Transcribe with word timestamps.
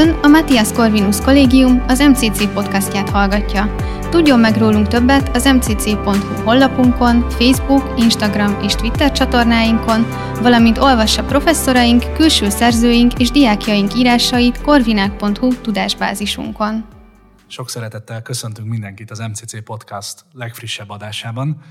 Ön 0.00 0.18
a 0.22 0.26
Matthias 0.28 0.72
Corvinus 0.72 1.20
Kollégium 1.20 1.84
az 1.88 1.98
MCC 1.98 2.52
podcastját 2.52 3.08
hallgatja. 3.08 3.74
Tudjon 4.10 4.38
meg 4.38 4.56
rólunk 4.56 4.88
többet 4.88 5.36
az 5.36 5.44
mcc.hu 5.44 6.42
honlapunkon, 6.44 7.30
Facebook, 7.30 7.98
Instagram 7.98 8.62
és 8.62 8.74
Twitter 8.74 9.12
csatornáinkon, 9.12 10.06
valamint 10.42 10.78
olvassa 10.78 11.24
professzoraink, 11.24 12.12
külső 12.14 12.48
szerzőink 12.48 13.18
és 13.18 13.30
diákjaink 13.30 13.94
írásait 13.94 14.60
corvinák.hu 14.60 15.60
tudásbázisunkon. 15.60 16.84
Sok 17.46 17.70
szeretettel 17.70 18.22
köszöntünk 18.22 18.68
mindenkit 18.68 19.10
az 19.10 19.18
MCC 19.18 19.64
Podcast 19.64 20.24
legfrissebb 20.32 20.90
adásában, 20.90 21.62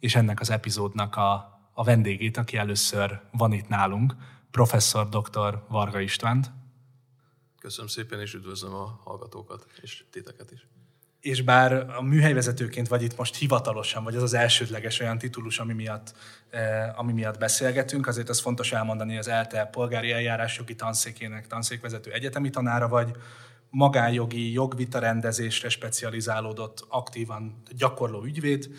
és 0.00 0.14
ennek 0.14 0.40
az 0.40 0.50
epizódnak 0.50 1.16
a, 1.16 1.60
a 1.72 1.84
vendégét, 1.84 2.36
aki 2.36 2.56
először 2.56 3.20
van 3.30 3.52
itt 3.52 3.68
nálunk, 3.68 4.14
professzor 4.50 5.08
dr. 5.08 5.64
Varga 5.68 6.00
Istvánt. 6.00 6.57
Köszönöm 7.68 7.90
szépen, 7.90 8.20
és 8.20 8.34
üdvözlöm 8.34 8.74
a 8.74 9.00
hallgatókat, 9.04 9.66
és 9.82 10.04
titeket 10.10 10.50
is. 10.50 10.66
És 11.20 11.42
bár 11.42 11.72
a 11.96 12.02
műhelyvezetőként 12.02 12.88
vagy 12.88 13.02
itt 13.02 13.16
most 13.16 13.36
hivatalosan, 13.36 14.04
vagy 14.04 14.16
az 14.16 14.22
az 14.22 14.34
elsődleges 14.34 15.00
olyan 15.00 15.18
titulus, 15.18 15.58
ami 15.58 15.72
miatt, 15.72 16.14
eh, 16.50 16.98
ami 16.98 17.12
miatt 17.12 17.38
beszélgetünk, 17.38 18.06
azért 18.06 18.28
az 18.28 18.40
fontos 18.40 18.72
elmondani, 18.72 19.10
hogy 19.10 19.18
az 19.18 19.28
ELTE 19.28 19.64
polgári 19.64 20.12
eljárásjogi 20.12 20.74
tanszékének 20.74 21.46
tanszékvezető 21.46 22.12
egyetemi 22.12 22.50
tanára 22.50 22.88
vagy, 22.88 23.16
magánjogi 23.70 24.52
jogvitarendezésre 24.52 25.68
specializálódott, 25.68 26.84
aktívan 26.88 27.62
gyakorló 27.76 28.24
ügyvéd, 28.24 28.70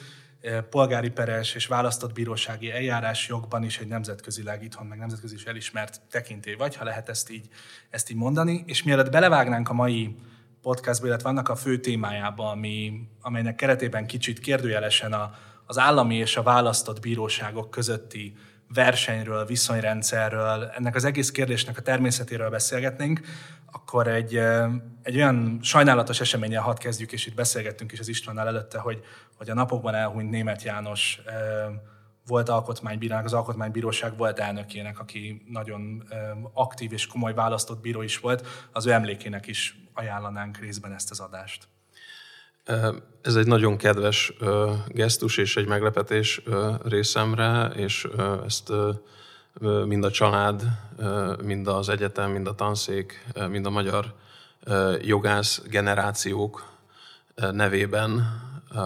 polgári 0.70 1.09
peres 1.09 1.55
és 1.55 1.67
választott 1.67 2.13
bírósági 2.13 2.71
eljárás 2.71 3.27
jogban 3.27 3.63
is 3.63 3.79
egy 3.79 3.88
nemzetközileg 3.88 4.63
itthon, 4.63 4.85
meg 4.85 4.98
nemzetközi 4.98 5.35
is 5.35 5.43
elismert 5.43 6.02
tekintély 6.09 6.55
vagy, 6.55 6.75
ha 6.75 6.84
lehet 6.84 7.09
ezt 7.09 7.31
így, 7.31 7.48
ezt 7.89 8.09
így 8.09 8.17
mondani. 8.17 8.63
És 8.65 8.84
mielőtt 8.84 9.12
belevágnánk 9.12 9.70
a 9.70 9.73
mai 9.73 10.15
podcastba, 10.62 11.07
illetve 11.07 11.29
vannak 11.29 11.49
a 11.49 11.55
fő 11.55 11.79
témájába, 11.79 12.49
ami, 12.49 13.07
amelynek 13.21 13.55
keretében 13.55 14.05
kicsit 14.05 14.40
kérdőjelesen 14.40 15.13
a, 15.13 15.34
az 15.65 15.77
állami 15.77 16.15
és 16.15 16.37
a 16.37 16.43
választott 16.43 16.99
bíróságok 16.99 17.70
közötti 17.70 18.35
versenyről, 18.73 19.45
viszonyrendszerről, 19.45 20.71
ennek 20.75 20.95
az 20.95 21.03
egész 21.03 21.31
kérdésnek 21.31 21.77
a 21.77 21.81
természetéről 21.81 22.49
beszélgetnénk, 22.49 23.21
akkor 23.71 24.07
egy, 24.07 24.35
egy 25.01 25.15
olyan 25.15 25.59
sajnálatos 25.61 26.20
eseményel 26.20 26.61
hadd 26.61 26.77
kezdjük, 26.77 27.11
és 27.11 27.26
itt 27.26 27.35
beszélgettünk 27.35 27.91
is 27.91 27.99
az 27.99 28.07
Istvánnal 28.07 28.48
előtte, 28.48 28.79
hogy, 28.79 29.03
hogy 29.37 29.49
a 29.49 29.53
napokban 29.53 29.95
elhunyt 29.95 30.29
német 30.29 30.63
János 30.63 31.21
volt 32.27 32.49
alkotmánybírónak, 32.49 33.26
az 33.26 33.34
alkotmánybíróság 33.34 34.17
volt 34.17 34.39
elnökének, 34.39 34.99
aki 34.99 35.45
nagyon 35.49 36.04
aktív 36.54 36.93
és 36.93 37.07
komoly 37.07 37.33
választott 37.33 37.81
bíró 37.81 38.01
is 38.01 38.20
volt, 38.20 38.48
az 38.71 38.85
ő 38.85 38.91
emlékének 38.91 39.48
is 39.48 39.79
ajánlanánk 39.93 40.57
részben 40.57 40.93
ezt 40.93 41.11
az 41.11 41.20
adást. 41.20 41.67
Ez 43.21 43.35
egy 43.35 43.48
nagyon 43.48 43.77
kedves 43.77 44.34
gesztus 44.87 45.37
és 45.37 45.57
egy 45.57 45.67
meglepetés 45.67 46.41
részemre, 46.84 47.71
és 47.76 48.07
ezt 48.45 48.71
mind 49.85 50.03
a 50.03 50.11
család, 50.11 50.63
mind 51.43 51.67
az 51.67 51.89
egyetem, 51.89 52.31
mind 52.31 52.48
a 52.48 52.55
tanszék, 52.55 53.26
mind 53.49 53.65
a 53.65 53.70
magyar 53.70 54.13
jogász 55.01 55.61
generációk 55.67 56.63
nevében, 57.35 58.41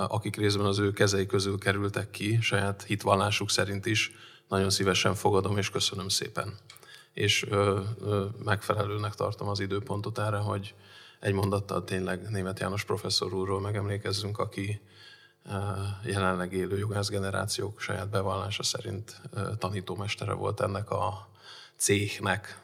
akik 0.08 0.36
részben 0.36 0.66
az 0.66 0.80
ő 0.80 0.92
kezei 0.92 1.26
közül 1.26 1.58
kerültek 1.58 2.12
ki, 2.12 2.38
saját 2.42 2.84
hitvallásuk 2.84 3.50
szerint 3.50 3.86
is, 3.86 4.12
nagyon 4.50 4.70
szívesen 4.70 5.14
fogadom, 5.14 5.58
és 5.58 5.70
köszönöm 5.70 6.08
szépen. 6.08 6.54
És 7.14 7.46
megfelelőnek 8.44 9.14
tartom 9.14 9.48
az 9.48 9.60
időpontot 9.60 10.20
erre, 10.20 10.38
hogy 10.38 10.74
egy 11.24 11.34
mondattal 11.34 11.84
tényleg 11.84 12.30
német 12.30 12.60
János 12.60 12.84
professzor 12.84 13.34
úrról 13.34 13.62
megemlékezzünk, 13.62 14.40
aki 14.40 14.82
jelenleg 16.04 16.54
élő 16.54 16.78
jogász 16.78 17.10
generációk 17.10 17.80
saját 17.82 18.10
bevallása 18.10 18.64
szerint 18.64 19.22
tanítómestere 19.58 20.34
volt 20.34 20.62
ennek 20.62 20.92
a 20.92 21.30
céhnek. 21.76 22.62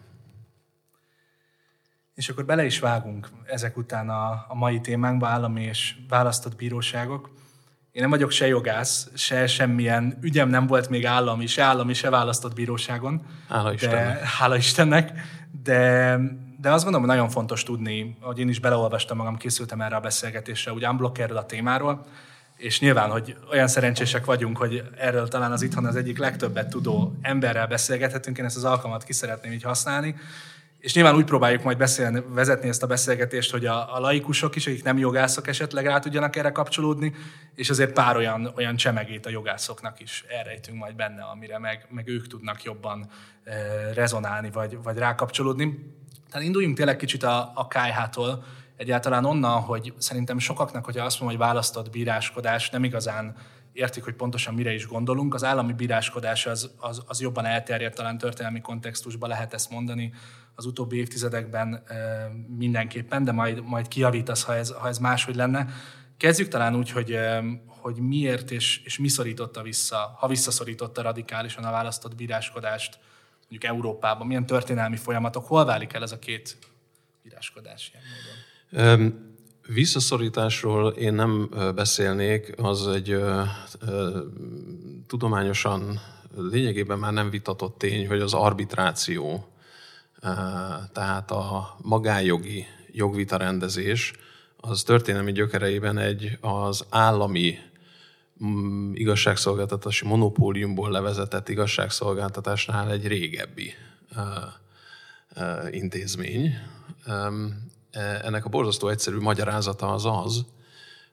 És 2.15 2.29
akkor 2.29 2.45
bele 2.45 2.65
is 2.65 2.79
vágunk 2.79 3.29
ezek 3.45 3.77
után 3.77 4.09
a, 4.09 4.45
a 4.47 4.55
mai 4.55 4.81
témánkba, 4.81 5.27
állami 5.27 5.63
és 5.63 5.95
választott 6.09 6.55
bíróságok. 6.55 7.29
Én 7.91 8.01
nem 8.01 8.09
vagyok 8.09 8.31
se 8.31 8.47
jogász, 8.47 9.09
se 9.15 9.47
semmilyen 9.47 10.17
ügyem 10.21 10.49
nem 10.49 10.67
volt 10.67 10.89
még 10.89 11.05
állami, 11.05 11.45
se 11.45 11.63
állami, 11.63 11.93
se 11.93 12.09
választott 12.09 12.53
bíróságon. 12.53 13.25
Hála 13.47 13.73
Istennek. 13.73 14.19
De, 14.19 14.25
hála 14.25 14.55
Istennek. 14.55 15.11
De, 15.63 16.19
de 16.61 16.71
azt 16.71 16.83
gondolom, 16.83 17.07
hogy 17.07 17.15
nagyon 17.15 17.31
fontos 17.31 17.63
tudni, 17.63 18.17
hogy 18.21 18.39
én 18.39 18.49
is 18.49 18.59
beleolvastam 18.59 19.17
magam, 19.17 19.37
készültem 19.37 19.81
erre 19.81 19.95
a 19.95 19.99
beszélgetésre, 19.99 20.73
úgy 20.73 20.85
unblock 20.85 21.17
erről 21.17 21.37
a 21.37 21.45
témáról, 21.45 22.05
és 22.57 22.79
nyilván, 22.79 23.09
hogy 23.09 23.35
olyan 23.51 23.67
szerencsések 23.67 24.25
vagyunk, 24.25 24.57
hogy 24.57 24.83
erről 24.97 25.27
talán 25.27 25.51
az 25.51 25.61
itthon 25.61 25.85
az 25.85 25.95
egyik 25.95 26.17
legtöbbet 26.17 26.69
tudó 26.69 27.13
emberrel 27.21 27.67
beszélgethetünk, 27.67 28.37
én 28.37 28.45
ezt 28.45 28.57
az 28.57 28.63
alkalmat 28.63 29.03
ki 29.03 29.13
szeretném 29.13 29.51
így 29.51 29.63
használni, 29.63 30.15
és 30.79 30.93
nyilván 30.93 31.15
úgy 31.15 31.23
próbáljuk 31.23 31.63
majd 31.63 31.77
beszélni, 31.77 32.23
vezetni 32.27 32.69
ezt 32.69 32.83
a 32.83 32.87
beszélgetést, 32.87 33.51
hogy 33.51 33.65
a, 33.65 33.95
a 33.95 33.99
laikusok 33.99 34.55
is, 34.55 34.67
akik 34.67 34.83
nem 34.83 34.97
jogászok 34.97 35.47
esetleg 35.47 35.85
rá 35.85 35.99
tudjanak 35.99 36.35
erre 36.35 36.51
kapcsolódni, 36.51 37.13
és 37.55 37.69
azért 37.69 37.93
pár 37.93 38.15
olyan, 38.15 38.51
olyan 38.55 38.75
csemegét 38.75 39.25
a 39.25 39.29
jogászoknak 39.29 39.99
is 39.99 40.25
elrejtünk 40.27 40.77
majd 40.77 40.95
benne, 40.95 41.23
amire 41.23 41.59
meg, 41.59 41.87
meg 41.89 42.07
ők 42.07 42.27
tudnak 42.27 42.63
jobban 42.63 43.09
e, 43.43 43.53
rezonálni, 43.93 44.49
vagy, 44.51 44.77
vagy 44.83 44.97
rákapcsolódni. 44.97 45.97
Tehát 46.29 46.45
induljunk 46.45 46.75
tényleg 46.75 46.95
kicsit 46.95 47.23
a, 47.23 47.51
a 47.55 47.67
KH-tól, 47.67 48.43
egyáltalán 48.77 49.25
onnan, 49.25 49.61
hogy 49.61 49.93
szerintem 49.97 50.39
sokaknak, 50.39 50.85
hogyha 50.85 51.05
azt 51.05 51.19
mondom, 51.19 51.37
hogy 51.37 51.47
választott 51.47 51.89
bíráskodás, 51.89 52.69
nem 52.69 52.83
igazán 52.83 53.35
értik, 53.73 54.03
hogy 54.03 54.13
pontosan 54.13 54.53
mire 54.53 54.73
is 54.73 54.87
gondolunk. 54.87 55.33
Az 55.33 55.43
állami 55.43 55.73
bíráskodás 55.73 56.45
az, 56.45 56.71
az, 56.79 57.03
az 57.07 57.21
jobban 57.21 57.45
elterjedt, 57.45 57.95
talán 57.95 58.17
történelmi 58.17 58.61
kontextusban 58.61 59.29
lehet 59.29 59.53
ezt 59.53 59.69
mondani 59.69 60.13
az 60.55 60.65
utóbbi 60.65 60.97
évtizedekben 60.97 61.73
e, 61.73 61.95
mindenképpen, 62.57 63.23
de 63.23 63.31
majd, 63.31 63.63
majd 63.65 63.87
kiavítasz, 63.87 64.43
ha 64.43 64.55
ez, 64.55 64.71
ha 64.71 64.87
ez 64.87 64.97
máshogy 64.97 65.35
lenne. 65.35 65.67
Kezdjük 66.17 66.47
talán 66.47 66.75
úgy, 66.75 66.91
hogy, 66.91 67.19
hogy 67.65 67.95
miért 67.95 68.51
és, 68.51 68.81
és 68.83 68.99
mi 68.99 69.07
szorította 69.07 69.61
vissza, 69.61 70.15
ha 70.19 70.27
visszaszorította 70.27 71.01
radikálisan 71.01 71.63
a 71.63 71.71
választott 71.71 72.15
bíráskodást 72.15 72.99
mondjuk 73.49 73.63
Európában, 73.63 74.27
milyen 74.27 74.45
történelmi 74.45 74.95
folyamatok, 74.95 75.45
hol 75.45 75.65
válik 75.65 75.93
el 75.93 76.03
ez 76.03 76.11
a 76.11 76.19
két 76.19 76.57
bíráskodás 77.23 77.91
ilyen 77.93 78.03
módon? 78.93 79.27
Visszaszorításról 79.67 80.91
én 80.91 81.13
nem 81.13 81.49
beszélnék, 81.75 82.53
az 82.57 82.87
egy 82.87 83.09
ö, 83.09 83.41
ö, 83.79 84.19
tudományosan 85.07 85.99
lényegében 86.35 86.99
már 86.99 87.13
nem 87.13 87.29
vitatott 87.29 87.77
tény, 87.77 88.07
hogy 88.07 88.21
az 88.21 88.33
arbitráció, 88.33 89.47
ö, 90.21 90.27
tehát 90.93 91.31
a 91.31 91.75
magánjogi 91.81 92.65
jogvitarendezés, 92.91 94.13
az 94.57 94.83
történelmi 94.83 95.31
gyökereiben 95.31 95.97
egy 95.97 96.37
az 96.41 96.85
állami 96.89 97.57
igazságszolgáltatási 98.93 100.05
monopóliumból 100.07 100.91
levezetett 100.91 101.49
igazságszolgáltatásnál 101.49 102.91
egy 102.91 103.07
régebbi 103.07 103.73
intézmény. 105.71 106.53
E, 107.91 108.21
ennek 108.23 108.45
a 108.45 108.49
borzasztó 108.49 108.87
egyszerű 108.87 109.17
magyarázata 109.19 109.93
az 109.93 110.05
az, 110.05 110.45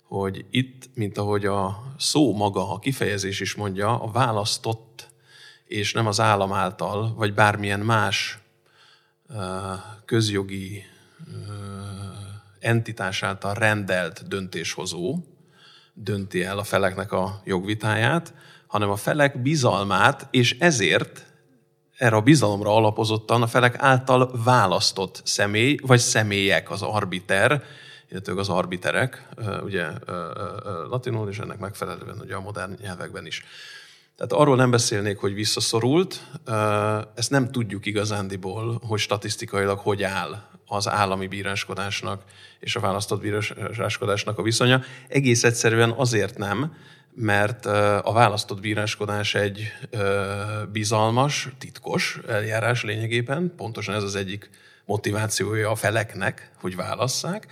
hogy 0.03 0.45
itt, 0.51 0.91
mint 0.95 1.19
ahogy 1.19 1.47
a 1.47 1.93
szó 1.99 2.35
maga, 2.37 2.73
a 2.73 2.79
kifejezés 2.79 3.41
is 3.41 3.55
mondja, 3.55 4.03
a 4.03 4.11
választott 4.11 5.09
és 5.65 5.93
nem 5.93 6.07
az 6.07 6.21
állam 6.21 6.53
által, 6.53 7.15
vagy 7.15 7.35
bármilyen 7.35 7.81
más 7.81 8.39
közjogi 10.05 10.85
entitás 12.61 13.23
által 13.23 13.55
rendelt 13.55 14.29
döntéshozó 14.29 15.19
dönti 15.99 16.43
el 16.43 16.59
a 16.59 16.65
feleknek 16.65 17.13
a 17.13 17.41
jogvitáját, 17.45 18.35
hanem 18.67 18.91
a 18.91 18.97
felek 18.97 19.43
bizalmát, 19.43 20.29
és 20.31 20.57
ezért 20.59 21.27
erre 21.97 22.17
a 22.17 22.21
bizalomra 22.21 22.75
alapozottan 22.75 23.43
a 23.43 23.47
felek 23.47 23.75
által 23.79 24.41
választott 24.45 25.21
személy, 25.25 25.79
vagy 25.83 25.99
személyek, 25.99 26.71
az 26.71 26.83
arbiter, 26.83 27.63
illetve 28.11 28.41
az 28.41 28.49
arbiterek, 28.49 29.29
ugye 29.63 29.87
latinul, 30.89 31.29
és 31.29 31.39
ennek 31.39 31.59
megfelelően 31.59 32.21
ugye 32.21 32.35
a 32.35 32.41
modern 32.41 32.77
nyelvekben 32.81 33.27
is. 33.27 33.45
Tehát 34.17 34.33
arról 34.33 34.57
nem 34.57 34.71
beszélnék, 34.71 35.19
hogy 35.19 35.35
visszaszorult, 35.35 36.27
ezt 37.15 37.31
nem 37.31 37.51
tudjuk 37.51 37.87
igazándiból, 37.87 38.81
hogy 38.87 39.01
statisztikailag 39.01 39.79
hogy 39.79 40.03
áll 40.03 40.43
az 40.67 40.89
állami 40.89 41.27
bíráskodásnak 41.27 42.23
és 42.61 42.77
a 42.77 42.81
választott 42.81 43.21
bíráskodásnak 43.21 44.39
a 44.39 44.43
viszonya. 44.43 44.83
Egész 45.09 45.45
egyszerűen 45.45 45.91
azért 45.91 46.39
nem, 46.39 46.75
mert 47.15 47.67
a 48.03 48.13
választott 48.13 48.61
bíráskodás 48.61 49.35
egy 49.35 49.73
bizalmas, 50.73 51.49
titkos 51.59 52.19
eljárás 52.29 52.83
lényegében, 52.83 53.53
pontosan 53.57 53.95
ez 53.95 54.03
az 54.03 54.15
egyik 54.15 54.51
motivációja 54.85 55.71
a 55.71 55.75
feleknek, 55.75 56.51
hogy 56.61 56.77
válasszák, 56.77 57.47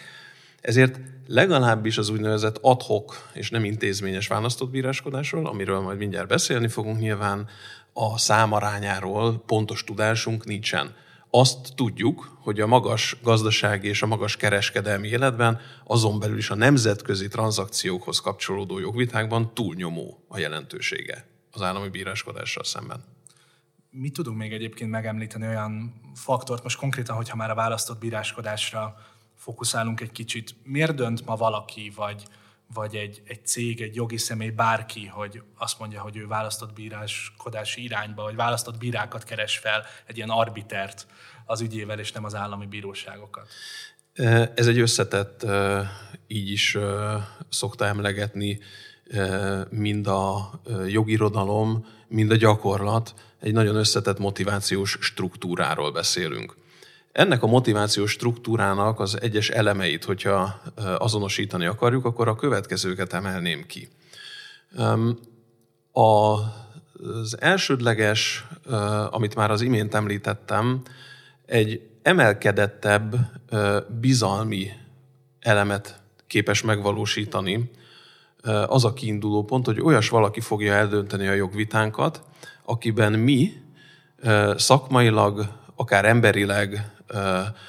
ezért 0.61 0.99
legalábbis 1.26 1.99
az 1.99 2.08
úgynevezett 2.08 2.58
adhok 2.61 3.28
és 3.32 3.50
nem 3.50 3.64
intézményes 3.64 4.26
választott 4.26 4.70
bíráskodásról, 4.70 5.46
amiről 5.46 5.81
majd 5.81 5.99
mindjárt 5.99 6.28
beszélni 6.28 6.69
fogunk 6.69 6.99
nyilván, 6.99 7.49
a 7.93 8.19
számarányáról 8.19 9.43
pontos 9.46 9.84
tudásunk 9.84 10.44
nincsen. 10.44 10.94
Azt 11.37 11.75
tudjuk, 11.75 12.37
hogy 12.41 12.61
a 12.61 12.67
magas 12.67 13.17
gazdasági 13.23 13.89
és 13.89 14.03
a 14.03 14.07
magas 14.07 14.37
kereskedelmi 14.37 15.09
életben, 15.09 15.61
azon 15.85 16.19
belül 16.19 16.37
is 16.37 16.51
a 16.51 16.55
nemzetközi 16.55 17.29
tranzakciókhoz 17.29 18.19
kapcsolódó 18.19 18.79
jogvitákban 18.79 19.55
túlnyomó 19.55 20.25
a 20.29 20.39
jelentősége 20.39 21.27
az 21.51 21.63
állami 21.63 21.89
bíráskodással 21.89 22.65
szemben. 22.65 23.05
Mit 23.91 24.13
tudunk 24.13 24.39
még 24.39 24.53
egyébként 24.53 24.91
megemlíteni 24.91 25.47
olyan 25.47 26.01
faktort, 26.15 26.63
most 26.63 26.79
konkrétan, 26.79 27.17
hogyha 27.17 27.37
már 27.37 27.51
a 27.51 27.55
választott 27.55 27.99
bíráskodásra 27.99 28.97
fókuszálunk 29.35 30.01
egy 30.01 30.13
kicsit, 30.13 30.55
miért 30.63 30.95
dönt 30.95 31.27
ma 31.27 31.37
valaki, 31.37 31.93
vagy, 31.97 32.25
vagy 32.75 32.97
egy, 32.97 33.23
egy 33.26 33.47
cég, 33.47 33.81
egy 33.81 33.94
jogi 33.94 34.17
személy, 34.17 34.50
bárki, 34.50 35.06
hogy 35.06 35.43
azt 35.59 35.79
mondja, 35.79 36.00
hogy 36.00 36.17
ő 36.17 36.26
választott 36.26 36.73
bíráskodási 36.73 37.82
irányba, 37.82 38.23
vagy 38.23 38.35
választott 38.35 38.79
bírákat 38.79 39.25
keres 39.25 39.59
fel, 39.59 39.85
egy 40.06 40.17
ilyen 40.17 40.31
arbitert 40.31 41.06
az 41.47 41.61
ügyével, 41.61 41.99
és 41.99 42.12
nem 42.12 42.25
az 42.25 42.35
állami 42.35 42.67
bíróságokat? 42.67 43.49
Ez 44.55 44.67
egy 44.67 44.79
összetett, 44.79 45.47
így 46.26 46.50
is 46.50 46.76
szokta 47.49 47.87
emlegetni 47.87 48.61
mind 49.71 50.06
a 50.06 50.50
jogirodalom, 50.87 51.87
mind 52.09 52.31
a 52.31 52.37
gyakorlat, 52.37 53.15
egy 53.41 53.53
nagyon 53.53 53.76
összetett 53.76 54.19
motivációs 54.19 54.99
struktúráról 55.00 55.93
beszélünk. 55.93 56.55
Ennek 57.14 57.43
a 57.43 57.46
motivációs 57.46 58.11
struktúrának 58.11 59.00
az 59.00 59.20
egyes 59.20 59.50
elemeit, 59.50 60.05
hogyha 60.05 60.61
azonosítani 60.99 61.66
akarjuk, 61.66 62.05
akkor 62.05 62.28
a 62.28 62.34
következőket 62.34 63.12
emelném 63.12 63.66
ki. 63.66 63.88
Az 65.93 67.40
elsődleges, 67.40 68.46
amit 69.11 69.34
már 69.34 69.50
az 69.50 69.61
imént 69.61 69.94
említettem, 69.94 70.82
egy 71.46 71.81
emelkedettebb 72.02 73.16
bizalmi 74.00 74.70
elemet 75.40 76.00
képes 76.26 76.62
megvalósítani, 76.62 77.70
az 78.66 78.84
a 78.84 78.93
kiinduló 78.93 79.44
pont, 79.44 79.66
hogy 79.66 79.81
olyas 79.81 80.08
valaki 80.08 80.40
fogja 80.40 80.72
eldönteni 80.72 81.26
a 81.26 81.32
jogvitánkat, 81.32 82.22
akiben 82.64 83.12
mi 83.12 83.52
szakmailag, 84.56 85.49
akár 85.75 86.05
emberileg, 86.05 86.93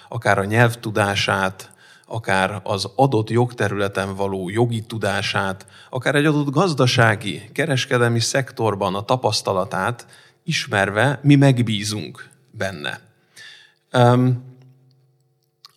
akár 0.10 0.38
a 0.38 0.44
nyelvtudását, 0.44 1.72
akár 2.08 2.62
az 2.64 2.92
adott 2.96 3.30
jogterületen 3.30 4.16
való 4.16 4.50
jogi 4.50 4.82
tudását, 4.82 5.66
akár 5.90 6.16
egy 6.16 6.26
adott 6.26 6.50
gazdasági, 6.50 7.50
kereskedelmi 7.54 8.20
szektorban 8.20 8.96
a 8.96 9.06
tapasztalatát 9.06 10.08
ismerve 10.44 11.20
mi 11.22 11.36
megbízunk 11.36 12.30
benne. 12.52 13.00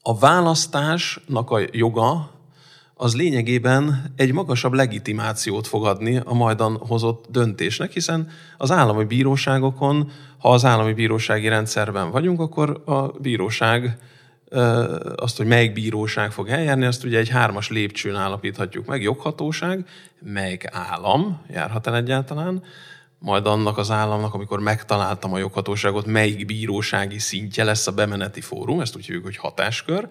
A 0.02 0.18
választásnak 0.18 1.50
a 1.50 1.58
joga 1.70 2.30
az 3.00 3.14
lényegében 3.16 4.12
egy 4.16 4.32
magasabb 4.32 4.72
legitimációt 4.72 5.66
fog 5.66 5.86
adni 5.86 6.20
a 6.24 6.34
majdan 6.34 6.76
hozott 6.76 7.24
döntésnek, 7.30 7.92
hiszen 7.92 8.28
az 8.56 8.70
állami 8.70 9.04
bíróságokon, 9.04 10.10
ha 10.38 10.52
az 10.52 10.64
állami 10.64 10.92
bírósági 10.92 11.48
rendszerben 11.48 12.10
vagyunk, 12.10 12.40
akkor 12.40 12.82
a 12.84 13.06
bíróság 13.06 13.98
azt, 15.16 15.36
hogy 15.36 15.46
melyik 15.46 15.72
bíróság 15.72 16.32
fog 16.32 16.48
eljárni, 16.48 16.84
azt 16.84 17.04
ugye 17.04 17.18
egy 17.18 17.28
hármas 17.28 17.70
lépcsőn 17.70 18.14
állapíthatjuk 18.14 18.86
meg, 18.86 19.02
joghatóság, 19.02 19.86
melyik 20.20 20.66
állam 20.70 21.40
járhat 21.50 21.86
el 21.86 21.96
egyáltalán, 21.96 22.62
majd 23.18 23.46
annak 23.46 23.78
az 23.78 23.90
államnak, 23.90 24.34
amikor 24.34 24.60
megtaláltam 24.60 25.32
a 25.32 25.38
joghatóságot, 25.38 26.06
melyik 26.06 26.46
bírósági 26.46 27.18
szintje 27.18 27.64
lesz 27.64 27.86
a 27.86 27.92
bemeneti 27.92 28.40
fórum, 28.40 28.80
ezt 28.80 28.96
úgy 28.96 29.04
hívjuk, 29.06 29.24
hogy 29.24 29.36
hatáskör, 29.36 30.08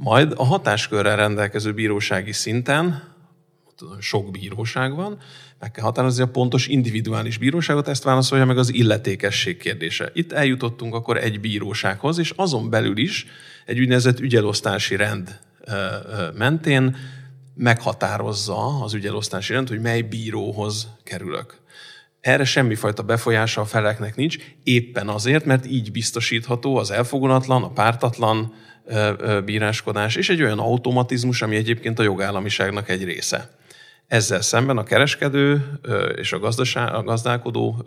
majd 0.00 0.32
a 0.36 0.44
hatáskörrel 0.44 1.16
rendelkező 1.16 1.72
bírósági 1.72 2.32
szinten, 2.32 3.02
sok 4.00 4.30
bíróság 4.30 4.94
van, 4.94 5.18
meg 5.58 5.70
kell 5.70 5.84
határozni 5.84 6.22
a 6.22 6.28
pontos 6.28 6.66
individuális 6.66 7.38
bíróságot, 7.38 7.88
ezt 7.88 8.02
válaszolja 8.02 8.44
meg 8.44 8.58
az 8.58 8.74
illetékesség 8.74 9.56
kérdése. 9.56 10.10
Itt 10.12 10.32
eljutottunk 10.32 10.94
akkor 10.94 11.16
egy 11.16 11.40
bírósághoz, 11.40 12.18
és 12.18 12.32
azon 12.36 12.70
belül 12.70 12.96
is 12.96 13.26
egy 13.66 13.80
úgynevezett 13.80 14.20
ügyelosztási 14.20 14.96
rend 14.96 15.38
mentén 16.34 16.96
meghatározza 17.54 18.82
az 18.82 18.94
ügyelosztási 18.94 19.52
rend, 19.52 19.68
hogy 19.68 19.80
mely 19.80 20.02
bíróhoz 20.02 20.88
kerülök. 21.04 21.60
Erre 22.20 22.44
semmifajta 22.44 23.02
befolyása 23.02 23.60
a 23.60 23.64
feleknek 23.64 24.16
nincs, 24.16 24.36
éppen 24.62 25.08
azért, 25.08 25.44
mert 25.44 25.66
így 25.66 25.92
biztosítható 25.92 26.76
az 26.76 26.90
elfogulatlan, 26.90 27.62
a 27.62 27.70
pártatlan 27.70 28.54
bíráskodás, 29.44 30.16
és 30.16 30.28
egy 30.28 30.42
olyan 30.42 30.58
automatizmus, 30.58 31.42
ami 31.42 31.56
egyébként 31.56 31.98
a 31.98 32.02
jogállamiságnak 32.02 32.88
egy 32.88 33.04
része. 33.04 33.50
Ezzel 34.06 34.40
szemben 34.40 34.76
a 34.76 34.82
kereskedő 34.82 35.78
és 36.16 36.32
a, 36.32 36.38
gazdaság, 36.38 36.94
a 36.94 37.02
gazdálkodó 37.02 37.82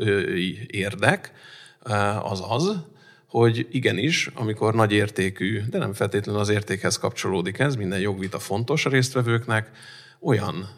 érdek 0.68 1.32
az 2.24 2.44
az, 2.50 2.76
hogy 3.28 3.68
igenis, 3.72 4.30
amikor 4.34 4.74
nagy 4.74 4.92
értékű, 4.92 5.62
de 5.70 5.78
nem 5.78 5.94
feltétlenül 5.94 6.42
az 6.42 6.50
értékhez 6.50 6.98
kapcsolódik 6.98 7.60
ez, 7.60 7.76
minden 7.76 8.00
jogvita 8.00 8.40
fontos 8.40 8.86
a 8.86 8.90
résztvevőknek, 8.90 9.72
olyan 10.22 10.70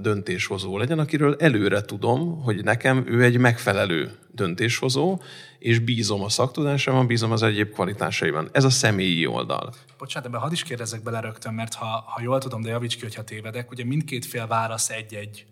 döntéshozó 0.00 0.78
legyen, 0.78 0.98
akiről 0.98 1.36
előre 1.38 1.80
tudom, 1.80 2.42
hogy 2.42 2.64
nekem 2.64 3.04
ő 3.08 3.22
egy 3.22 3.38
megfelelő 3.38 4.10
döntéshozó, 4.30 5.20
és 5.58 5.78
bízom 5.78 6.22
a 6.22 6.28
szaktudásában, 6.28 7.06
bízom 7.06 7.32
az 7.32 7.42
egyéb 7.42 7.72
kvalitásaiban. 7.72 8.48
Ez 8.52 8.64
a 8.64 8.70
személyi 8.70 9.26
oldal. 9.26 9.74
Bocsánat, 9.98 10.28
ebben 10.28 10.40
hadd 10.40 10.52
is 10.52 10.62
kérdezzek 10.62 11.02
bele 11.02 11.20
rögtön, 11.20 11.54
mert 11.54 11.74
ha, 11.74 11.86
ha 11.86 12.22
jól 12.22 12.38
tudom, 12.38 12.62
de 12.62 12.70
javíts 12.70 12.96
ki, 12.96 13.02
hogyha 13.02 13.24
tévedek, 13.24 13.70
ugye 13.70 13.84
mindkét 13.84 14.24
fél 14.24 14.46
válasz 14.46 14.90
egy-egy 14.90 15.46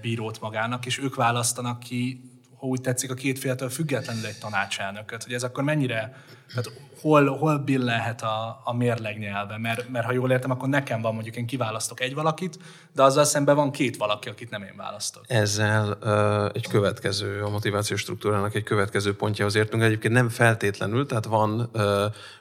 bírót 0.00 0.40
magának, 0.40 0.86
és 0.86 0.98
ők 0.98 1.14
választanak 1.14 1.78
ki 1.78 2.30
ha 2.62 2.68
úgy 2.68 2.80
tetszik, 2.80 3.10
a 3.10 3.14
két 3.14 3.38
féltől 3.38 3.68
függetlenül 3.68 4.26
egy 4.26 4.38
tanácselnököt. 4.38 5.22
Hogy 5.22 5.32
ez 5.32 5.42
akkor 5.42 5.64
mennyire, 5.64 6.24
tehát 6.48 6.72
hol, 7.00 7.36
hol 7.36 7.58
billenhet 7.58 8.22
a, 8.22 8.60
a 8.64 8.74
mérleg 8.74 9.18
nyelve? 9.18 9.58
Mert, 9.58 9.88
mert 9.88 10.04
ha 10.04 10.12
jól 10.12 10.30
értem, 10.30 10.50
akkor 10.50 10.68
nekem 10.68 11.00
van 11.00 11.14
mondjuk, 11.14 11.36
én 11.36 11.46
kiválasztok 11.46 12.00
egy 12.00 12.14
valakit, 12.14 12.58
de 12.94 13.02
azzal 13.02 13.24
szemben 13.24 13.56
van 13.56 13.70
két 13.70 13.96
valaki, 13.96 14.28
akit 14.28 14.50
nem 14.50 14.62
én 14.62 14.74
választok. 14.76 15.24
Ezzel 15.28 15.98
uh, 16.02 16.50
egy 16.54 16.68
következő, 16.68 17.42
a 17.42 17.48
motivációs 17.48 18.00
struktúrának 18.00 18.54
egy 18.54 18.62
következő 18.62 19.16
pontjához 19.16 19.54
értünk. 19.54 19.82
Egyébként 19.82 20.14
nem 20.14 20.28
feltétlenül, 20.28 21.06
tehát 21.06 21.24
van 21.24 21.70
uh, 21.72 21.84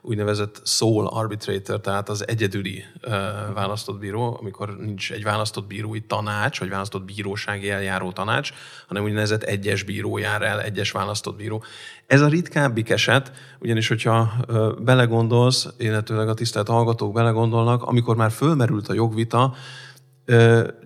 úgynevezett 0.02 0.62
sole 0.66 1.10
arbitrator, 1.12 1.82
tehát 1.82 2.10
az 2.10 2.28
egyedüli 2.28 2.84
uh, 3.04 3.12
választott 3.54 4.00
bíró, 4.00 4.38
amikor 4.40 4.78
nincs 4.78 5.12
egy 5.12 5.24
választott 5.24 5.68
bírói 5.68 6.02
tanács, 6.02 6.60
vagy 6.60 6.70
választott 6.70 7.04
bírósági 7.04 7.70
eljáró 7.70 8.12
tanács, 8.12 8.52
hanem 8.88 9.04
úgynevezett 9.04 9.44
egyes 9.44 9.84
bíró 9.84 10.18
jár 10.18 10.42
el, 10.42 10.62
egyes 10.62 10.92
választott 10.92 11.36
bíró. 11.36 11.64
Ez 12.12 12.22
a 12.22 12.28
ritkábbik 12.28 12.90
eset, 12.90 13.32
ugyanis 13.60 13.88
hogyha 13.88 14.34
belegondolsz, 14.80 15.68
illetőleg 15.78 16.30
a 16.30 16.34
tisztelt 16.34 16.68
hallgatók 16.68 17.14
belegondolnak, 17.14 17.84
amikor 17.84 18.16
már 18.16 18.32
fölmerült 18.32 18.88
a 18.88 18.94
jogvita, 18.94 19.54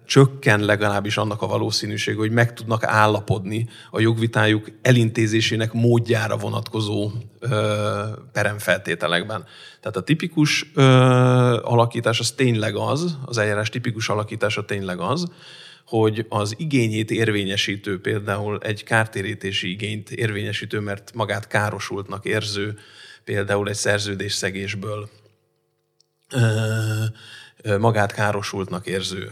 csökken 0.05 0.59
legalábbis 0.59 1.17
annak 1.17 1.41
a 1.41 1.47
valószínűség, 1.47 2.15
hogy 2.17 2.31
meg 2.31 2.53
tudnak 2.53 2.83
állapodni 2.83 3.67
a 3.91 3.99
jogvitájuk 3.99 4.67
elintézésének 4.81 5.73
módjára 5.73 6.37
vonatkozó 6.37 7.11
peremfeltételekben. 8.31 9.45
Tehát 9.79 9.97
a 9.97 10.03
tipikus 10.03 10.71
alakítás 11.61 12.19
az 12.19 12.31
tényleg 12.31 12.75
az, 12.75 13.17
az 13.25 13.37
eljárás 13.37 13.69
tipikus 13.69 14.09
alakítása 14.09 14.65
tényleg 14.65 14.99
az, 14.99 15.31
hogy 15.85 16.25
az 16.29 16.55
igényét 16.57 17.11
érvényesítő, 17.11 18.01
például 18.01 18.59
egy 18.61 18.83
kártérítési 18.83 19.69
igényt 19.69 20.11
érvényesítő, 20.11 20.79
mert 20.79 21.13
magát 21.13 21.47
károsultnak 21.47 22.25
érző, 22.25 22.77
például 23.23 23.69
egy 23.69 23.75
szerződésszegésből 23.75 25.09
magát 27.79 28.13
károsultnak 28.13 28.87
érző 28.87 29.31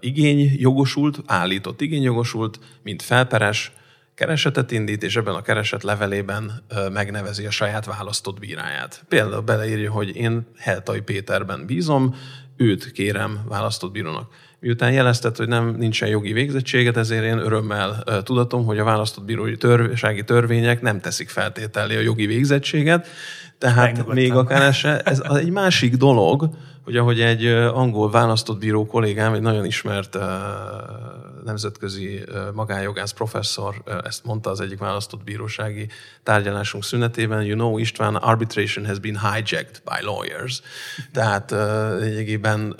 igény 0.00 0.54
jogosult, 0.56 1.18
állított 1.26 1.80
igény 1.80 2.02
jogosult, 2.02 2.58
mint 2.82 3.02
felperes, 3.02 3.72
keresetet 4.14 4.70
indít, 4.70 5.02
és 5.02 5.16
ebben 5.16 5.34
a 5.34 5.42
kereset 5.42 5.82
levelében 5.82 6.64
megnevezi 6.92 7.46
a 7.46 7.50
saját 7.50 7.84
választott 7.84 8.38
bíráját. 8.38 9.04
Például 9.08 9.42
beleírja, 9.42 9.90
hogy 9.92 10.16
én 10.16 10.46
Heltai 10.56 11.00
Péterben 11.00 11.66
bízom, 11.66 12.16
őt 12.56 12.92
kérem 12.92 13.44
választott 13.48 13.92
bírónak 13.92 14.32
Miután 14.62 14.92
jelezted, 14.92 15.36
hogy 15.36 15.48
nem 15.48 15.74
nincsen 15.78 16.08
jogi 16.08 16.32
végzettséget, 16.32 16.96
ezért 16.96 17.24
én 17.24 17.38
örömmel 17.38 18.02
tudatom, 18.24 18.64
hogy 18.64 18.78
a 18.78 18.84
választott 18.84 19.24
bírói 19.24 19.56
törvényi 19.56 20.24
törvények 20.24 20.80
nem 20.80 21.00
teszik 21.00 21.28
feltételé 21.28 21.96
a 21.96 22.00
jogi 22.00 22.26
végzettséget, 22.26 23.06
tehát 23.58 24.06
még 24.06 24.32
akár 24.32 24.62
ez, 24.62 24.84
ez 25.04 25.20
egy 25.20 25.50
másik 25.50 25.96
dolog, 25.96 26.48
hogy 26.84 26.96
ahogy 26.96 27.20
egy 27.20 27.46
angol 27.46 28.10
választott 28.10 28.58
bíró 28.58 28.86
kollégám, 28.86 29.34
egy 29.34 29.40
nagyon 29.40 29.64
ismert 29.64 30.18
nemzetközi 31.44 32.24
magánjogász 32.52 33.10
professzor 33.10 33.82
ezt 34.04 34.24
mondta 34.24 34.50
az 34.50 34.60
egyik 34.60 34.78
választott 34.78 35.24
bírósági 35.24 35.88
tárgyalásunk 36.22 36.84
szünetében, 36.84 37.42
you 37.42 37.54
know 37.54 37.78
István, 37.78 38.14
arbitration 38.14 38.86
has 38.86 38.98
been 38.98 39.20
hijacked 39.20 39.82
by 39.84 40.04
lawyers. 40.04 40.60
Tehát 41.12 41.50
lényegében 42.00 42.76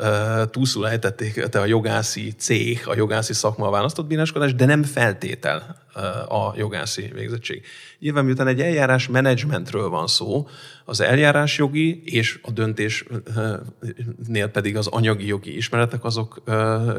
túlszul 0.51 0.89
ejtették 0.89 1.47
te 1.47 1.61
a 1.61 1.65
jogászi 1.65 2.33
cég, 2.39 2.83
a 2.87 2.95
jogászi 2.95 3.33
szakma 3.33 3.67
a 3.67 3.71
választott 3.71 4.07
bíráskodás, 4.07 4.55
de 4.55 4.65
nem 4.65 4.83
feltétel 4.83 5.81
a 6.29 6.53
jogászi 6.57 7.11
végzettség. 7.15 7.65
Nyilván 7.99 8.25
miután 8.25 8.47
egy 8.47 8.61
eljárás 8.61 9.09
menedzsmentről 9.09 9.89
van 9.89 10.07
szó, 10.07 10.49
az 10.85 11.01
eljárás 11.01 11.59
jogi 11.59 12.03
és 12.05 12.39
a 12.43 12.51
döntésnél 12.51 14.49
pedig 14.53 14.77
az 14.77 14.87
anyagi 14.87 15.27
jogi 15.27 15.57
ismeretek 15.57 16.05
azok 16.05 16.43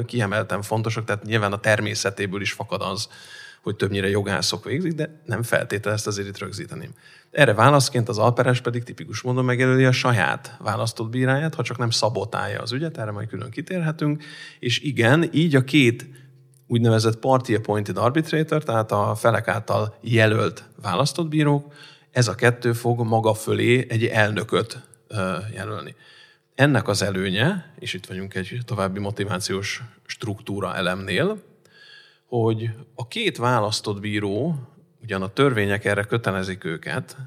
kiemelten 0.06 0.62
fontosak, 0.62 1.06
tehát 1.06 1.24
nyilván 1.24 1.52
a 1.54 1.60
természetéből 1.60 2.42
is 2.42 2.52
fakad 2.52 2.82
az, 2.82 3.08
hogy 3.62 3.75
többnyire 3.75 4.10
jogászok 4.10 4.63
végzik, 4.63 4.94
de 4.94 5.22
nem 5.25 5.44
feltétlenül 5.44 5.98
ezt 5.98 6.08
azért 6.08 6.28
itt 6.28 6.38
rögzíteném. 6.38 6.90
Erre 7.32 7.54
válaszként 7.54 8.10
az 8.10 8.18
alperes 8.18 8.62
pedig 8.62 8.84
tipikus 8.84 9.22
módon 9.22 9.46
megjelöli 9.46 9.86
a 9.86 9.92
saját 9.92 10.58
választott 10.60 11.10
bíráját, 11.10 11.56
ha 11.56 11.63
csak 11.63 11.78
nem 11.78 11.90
szabotálja 11.90 12.62
az 12.62 12.72
ügyet, 12.72 12.98
erre 12.98 13.12
majd 13.12 13.28
külön 13.28 13.50
kitérhetünk, 13.50 14.24
és 14.60 14.80
igen, 14.80 15.30
így 15.32 15.56
a 15.56 15.63
két 15.63 16.06
úgynevezett 16.68 17.20
party 17.20 17.54
appointed 17.54 17.98
arbitrator, 17.98 18.63
tehát 18.63 18.92
a 18.92 19.16
felek 19.16 19.48
által 19.48 19.98
jelölt 20.02 20.63
választott 20.82 21.28
bírók, 21.28 21.74
ez 22.13 22.27
a 22.27 22.36
kettő 22.36 22.74
fog 22.74 23.00
maga 23.01 23.34
fölé 23.34 23.86
egy 23.89 24.05
elnököt 24.05 24.79
jelölni. 25.53 25.96
Ennek 26.55 26.88
az 26.88 27.01
előnye, 27.01 27.74
és 27.79 27.93
itt 27.93 28.05
vagyunk 28.05 28.34
egy 28.34 28.58
további 28.65 29.00
motivációs 29.00 29.82
struktúra 30.05 30.75
elemnél, 30.75 31.43
hogy 32.25 32.70
a 32.96 33.08
két 33.08 33.38
választott 33.38 34.00
bíró, 34.00 34.55
ugyan 35.01 35.22
a 35.22 35.34
törvények 35.34 35.86
erre 35.86 36.03
kötelezik 36.03 36.63
őket, 36.63 37.17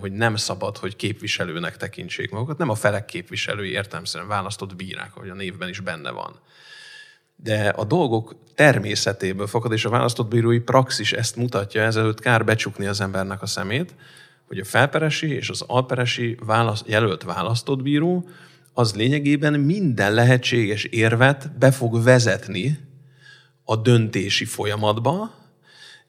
hogy 0.00 0.12
nem 0.12 0.36
szabad, 0.36 0.76
hogy 0.76 0.96
képviselőnek 0.96 1.76
tekintsék 1.76 2.30
magukat, 2.30 2.58
nem 2.58 2.68
a 2.68 2.74
felek 2.74 3.04
képviselői 3.04 3.70
értelmszerűen 3.70 4.28
választott 4.28 4.76
bírák, 4.76 5.16
ahogy 5.16 5.28
a 5.28 5.34
névben 5.34 5.68
is 5.68 5.80
benne 5.80 6.10
van 6.10 6.40
de 7.42 7.68
a 7.68 7.84
dolgok 7.84 8.36
természetéből 8.54 9.46
fakad, 9.46 9.72
és 9.72 9.84
a 9.84 9.90
választott 9.90 10.28
bírói 10.28 10.58
praxis 10.58 11.12
ezt 11.12 11.36
mutatja, 11.36 11.82
ezelőtt 11.82 12.20
kár 12.20 12.44
becsukni 12.44 12.86
az 12.86 13.00
embernek 13.00 13.42
a 13.42 13.46
szemét, 13.46 13.94
hogy 14.46 14.58
a 14.58 14.64
felperesi 14.64 15.34
és 15.34 15.48
az 15.48 15.64
alperesi 15.66 16.36
választ, 16.46 16.88
jelölt 16.88 17.22
választott 17.22 17.82
bíró 17.82 18.28
az 18.72 18.94
lényegében 18.94 19.60
minden 19.60 20.14
lehetséges 20.14 20.84
érvet 20.84 21.58
be 21.58 21.70
fog 21.70 22.02
vezetni 22.02 22.78
a 23.64 23.76
döntési 23.76 24.44
folyamatba. 24.44 25.34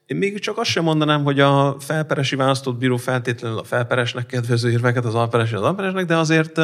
Én 0.06 0.18
még 0.18 0.40
csak 0.40 0.58
azt 0.58 0.70
sem 0.70 0.84
mondanám, 0.84 1.24
hogy 1.24 1.40
a 1.40 1.76
felperesi 1.80 2.36
választott 2.36 2.78
bíró 2.78 2.98
feltétlenül 2.98 3.58
a 3.58 3.64
felperesnek 3.64 4.26
kedvező 4.26 4.72
érveket, 4.72 5.06
az 5.06 5.16
alperesi 5.16 5.56
az 5.56 5.62
alperesnek, 5.62 6.06
de 6.06 6.18
azért 6.18 6.62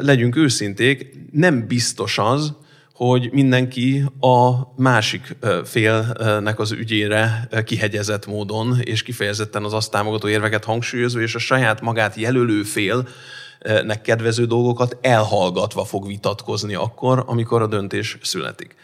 legyünk 0.00 0.36
őszinték, 0.36 1.16
nem 1.32 1.66
biztos 1.66 2.18
az, 2.18 2.54
hogy 2.98 3.28
mindenki 3.32 4.04
a 4.20 4.52
másik 4.76 5.36
félnek 5.64 6.58
az 6.58 6.72
ügyére 6.72 7.48
kihegyezett 7.64 8.26
módon 8.26 8.80
és 8.80 9.02
kifejezetten 9.02 9.64
az 9.64 9.72
azt 9.72 9.90
támogató 9.90 10.28
érveket 10.28 10.64
hangsúlyozó, 10.64 11.20
és 11.20 11.34
a 11.34 11.38
saját 11.38 11.80
magát 11.80 12.16
jelölő 12.16 12.62
félnek 12.62 14.00
kedvező 14.02 14.44
dolgokat 14.44 14.98
elhallgatva 15.00 15.84
fog 15.84 16.06
vitatkozni 16.06 16.74
akkor, 16.74 17.24
amikor 17.26 17.62
a 17.62 17.66
döntés 17.66 18.18
születik. 18.22 18.74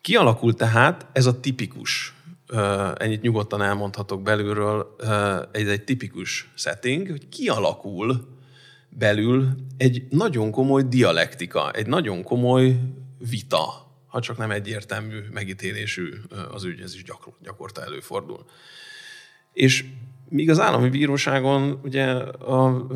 Kialakult 0.00 0.56
tehát 0.56 1.06
ez 1.12 1.26
a 1.26 1.40
tipikus, 1.40 2.14
ennyit 2.96 3.22
nyugodtan 3.22 3.62
elmondhatok 3.62 4.22
belülről, 4.22 4.96
egy, 5.52 5.68
egy 5.68 5.84
tipikus 5.84 6.50
setting, 6.54 7.10
hogy 7.10 7.28
kialakul 7.28 8.28
belül 8.88 9.48
egy 9.76 10.02
nagyon 10.10 10.50
komoly 10.50 10.82
dialektika, 10.82 11.70
egy 11.70 11.86
nagyon 11.86 12.22
komoly 12.22 12.76
vita, 13.30 13.90
ha 14.06 14.20
csak 14.20 14.36
nem 14.36 14.50
egyértelmű 14.50 15.18
megítélésű 15.32 16.12
az 16.50 16.64
ügy, 16.64 16.80
ez 16.80 16.94
is 16.94 17.04
gyakor, 17.04 17.32
gyakorta 17.42 17.82
előfordul. 17.82 18.44
És 19.52 19.84
míg 20.28 20.50
az 20.50 20.60
állami 20.60 20.88
bíróságon 20.88 21.80
ugye 21.82 22.04
a 22.04 22.86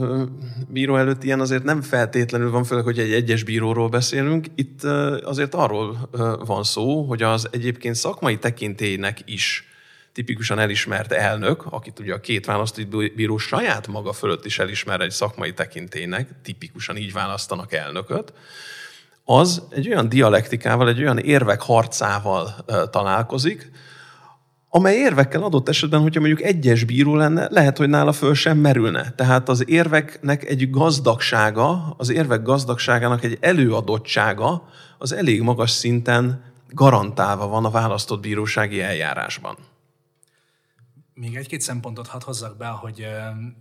bíró 0.68 0.96
előtt 0.96 1.22
ilyen 1.22 1.40
azért 1.40 1.62
nem 1.62 1.82
feltétlenül 1.82 2.50
van, 2.50 2.64
főleg, 2.64 2.84
hogy 2.84 2.98
egy 2.98 3.12
egyes 3.12 3.42
bíróról 3.42 3.88
beszélünk, 3.88 4.46
itt 4.54 4.82
azért 5.22 5.54
arról 5.54 6.08
van 6.46 6.64
szó, 6.64 7.02
hogy 7.02 7.22
az 7.22 7.48
egyébként 7.50 7.94
szakmai 7.94 8.38
tekintélynek 8.38 9.20
is 9.24 9.68
tipikusan 10.12 10.58
elismert 10.58 11.12
elnök, 11.12 11.64
akit 11.64 11.98
ugye 11.98 12.14
a 12.14 12.20
két 12.20 12.46
választott 12.46 13.14
bíró 13.14 13.36
saját 13.36 13.86
maga 13.86 14.12
fölött 14.12 14.44
is 14.44 14.58
elismer 14.58 15.00
egy 15.00 15.10
szakmai 15.10 15.52
tekintélynek, 15.52 16.28
tipikusan 16.42 16.96
így 16.96 17.12
választanak 17.12 17.72
elnököt, 17.72 18.32
az 19.28 19.62
egy 19.70 19.88
olyan 19.88 20.08
dialektikával, 20.08 20.88
egy 20.88 21.00
olyan 21.00 21.18
érvek 21.18 21.60
harcával 21.60 22.54
találkozik, 22.90 23.70
amely 24.68 24.96
érvekkel 24.96 25.42
adott 25.42 25.68
esetben, 25.68 26.00
hogyha 26.00 26.20
mondjuk 26.20 26.42
egyes 26.42 26.84
bíró 26.84 27.14
lenne, 27.14 27.48
lehet, 27.50 27.76
hogy 27.76 27.88
nála 27.88 28.12
föl 28.12 28.34
sem 28.34 28.58
merülne. 28.58 29.10
Tehát 29.10 29.48
az 29.48 29.68
érveknek 29.68 30.44
egy 30.44 30.70
gazdagsága, 30.70 31.94
az 31.98 32.08
érvek 32.08 32.42
gazdagságának 32.42 33.24
egy 33.24 33.38
előadottsága 33.40 34.68
az 34.98 35.12
elég 35.12 35.42
magas 35.42 35.70
szinten 35.70 36.44
garantálva 36.68 37.46
van 37.46 37.64
a 37.64 37.70
választott 37.70 38.20
bírósági 38.20 38.80
eljárásban. 38.80 39.56
Még 41.14 41.36
egy-két 41.36 41.60
szempontot 41.60 42.06
hadd 42.06 42.24
hozzak 42.24 42.56
be, 42.56 42.66
hogy 42.66 43.00
uh, 43.00 43.08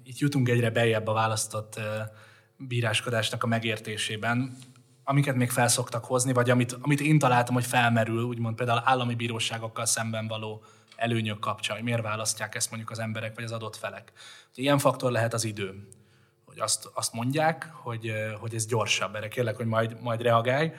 itt 0.03 0.17
jutunk 0.17 0.50
egyre 0.50 0.69
beljebb 0.69 1.07
a 1.07 1.13
választott 1.13 1.74
uh, 1.77 1.84
bíráskodásnak 2.57 3.43
a 3.43 3.48
megértésében 3.48 4.57
amiket 5.08 5.36
még 5.36 5.50
felszoktak 5.50 6.06
hozni, 6.06 6.34
vagy 6.34 6.50
amit, 6.50 6.78
amit 6.82 7.02
én 7.02 7.20
találtam, 7.20 7.54
hogy 7.54 7.66
felmerül, 7.66 8.24
úgymond 8.24 8.56
például 8.56 8.82
állami 8.86 9.16
bíróságokkal 9.16 9.86
szemben 9.86 10.28
való 10.28 10.64
előnyök 10.96 11.40
kapcsán, 11.40 11.84
miért 11.84 12.02
választják 12.02 12.56
ezt 12.56 12.70
mondjuk 12.70 12.92
az 12.92 13.00
emberek 13.00 13.36
vagy 13.36 13.44
az 13.44 13.52
adott 13.52 13.76
felek. 13.76 14.12
Ilyen 14.56 14.78
faktor 14.78 15.12
lehet 15.12 15.34
az 15.34 15.44
idő, 15.44 15.88
hogy 16.46 16.60
azt, 16.60 16.90
azt 16.94 17.14
mondják, 17.14 17.70
hogy, 17.74 18.14
hogy 18.40 18.56
ez 18.56 18.66
gyorsabb. 18.66 19.16
Erre 19.16 19.28
kérlek, 19.28 19.56
hogy 19.56 19.66
majd, 19.66 20.02
majd 20.02 20.22
reagálj. 20.22 20.72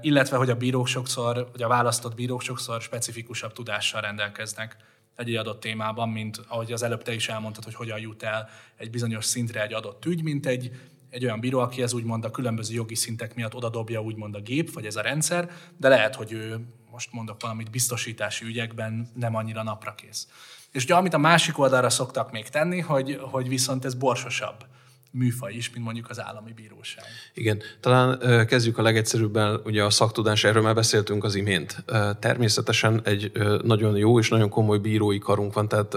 Illetve, 0.00 0.36
hogy 0.36 0.50
a 0.50 0.56
bírók 0.56 0.86
sokszor, 0.86 1.48
vagy 1.52 1.62
a 1.62 1.68
választott 1.68 2.14
bírók 2.14 2.40
sokszor 2.40 2.82
specifikusabb 2.82 3.52
tudással 3.52 4.00
rendelkeznek 4.00 4.76
egy 5.16 5.34
adott 5.34 5.60
témában, 5.60 6.08
mint 6.08 6.40
ahogy 6.48 6.72
az 6.72 6.82
előbb 6.82 7.02
te 7.02 7.14
is 7.14 7.28
elmondtad, 7.28 7.64
hogy 7.64 7.74
hogyan 7.74 7.98
jut 7.98 8.22
el 8.22 8.48
egy 8.76 8.90
bizonyos 8.90 9.24
szintre 9.24 9.62
egy 9.62 9.72
adott 9.72 10.04
ügy, 10.04 10.22
mint 10.22 10.46
egy 10.46 10.70
egy 11.12 11.24
olyan 11.24 11.40
bíró, 11.40 11.58
aki 11.58 11.82
ez 11.82 11.92
úgymond 11.92 12.24
a 12.24 12.30
különböző 12.30 12.74
jogi 12.74 12.94
szintek 12.94 13.34
miatt 13.34 13.54
odadobja 13.54 14.00
úgymond 14.02 14.34
a 14.34 14.40
gép, 14.40 14.72
vagy 14.72 14.86
ez 14.86 14.96
a 14.96 15.00
rendszer, 15.00 15.50
de 15.76 15.88
lehet, 15.88 16.14
hogy 16.14 16.32
ő, 16.32 16.60
most 16.90 17.12
mondok 17.12 17.40
valamit, 17.40 17.70
biztosítási 17.70 18.44
ügyekben 18.44 19.10
nem 19.14 19.36
annyira 19.36 19.62
napra 19.62 19.94
kész. 19.94 20.28
És 20.70 20.84
ugye 20.84 20.94
amit 20.94 21.14
a 21.14 21.18
másik 21.18 21.58
oldalra 21.58 21.90
szoktak 21.90 22.32
még 22.32 22.48
tenni, 22.48 22.80
hogy, 22.80 23.18
hogy 23.20 23.48
viszont 23.48 23.84
ez 23.84 23.94
borsosabb 23.94 24.64
műfaj 25.10 25.52
is, 25.52 25.72
mint 25.72 25.84
mondjuk 25.84 26.10
az 26.10 26.20
állami 26.20 26.52
bíróság. 26.52 27.04
Igen, 27.34 27.62
talán 27.80 28.46
kezdjük 28.46 28.78
a 28.78 28.82
legegyszerűbben, 28.82 29.60
ugye 29.64 29.84
a 29.84 29.90
szaktudás, 29.90 30.44
erről 30.44 30.62
már 30.62 30.74
beszéltünk 30.74 31.24
az 31.24 31.34
imént. 31.34 31.84
Természetesen 32.18 33.00
egy 33.04 33.32
nagyon 33.62 33.96
jó 33.96 34.18
és 34.18 34.28
nagyon 34.28 34.48
komoly 34.48 34.78
bírói 34.78 35.18
karunk 35.18 35.52
van, 35.52 35.68
tehát 35.68 35.96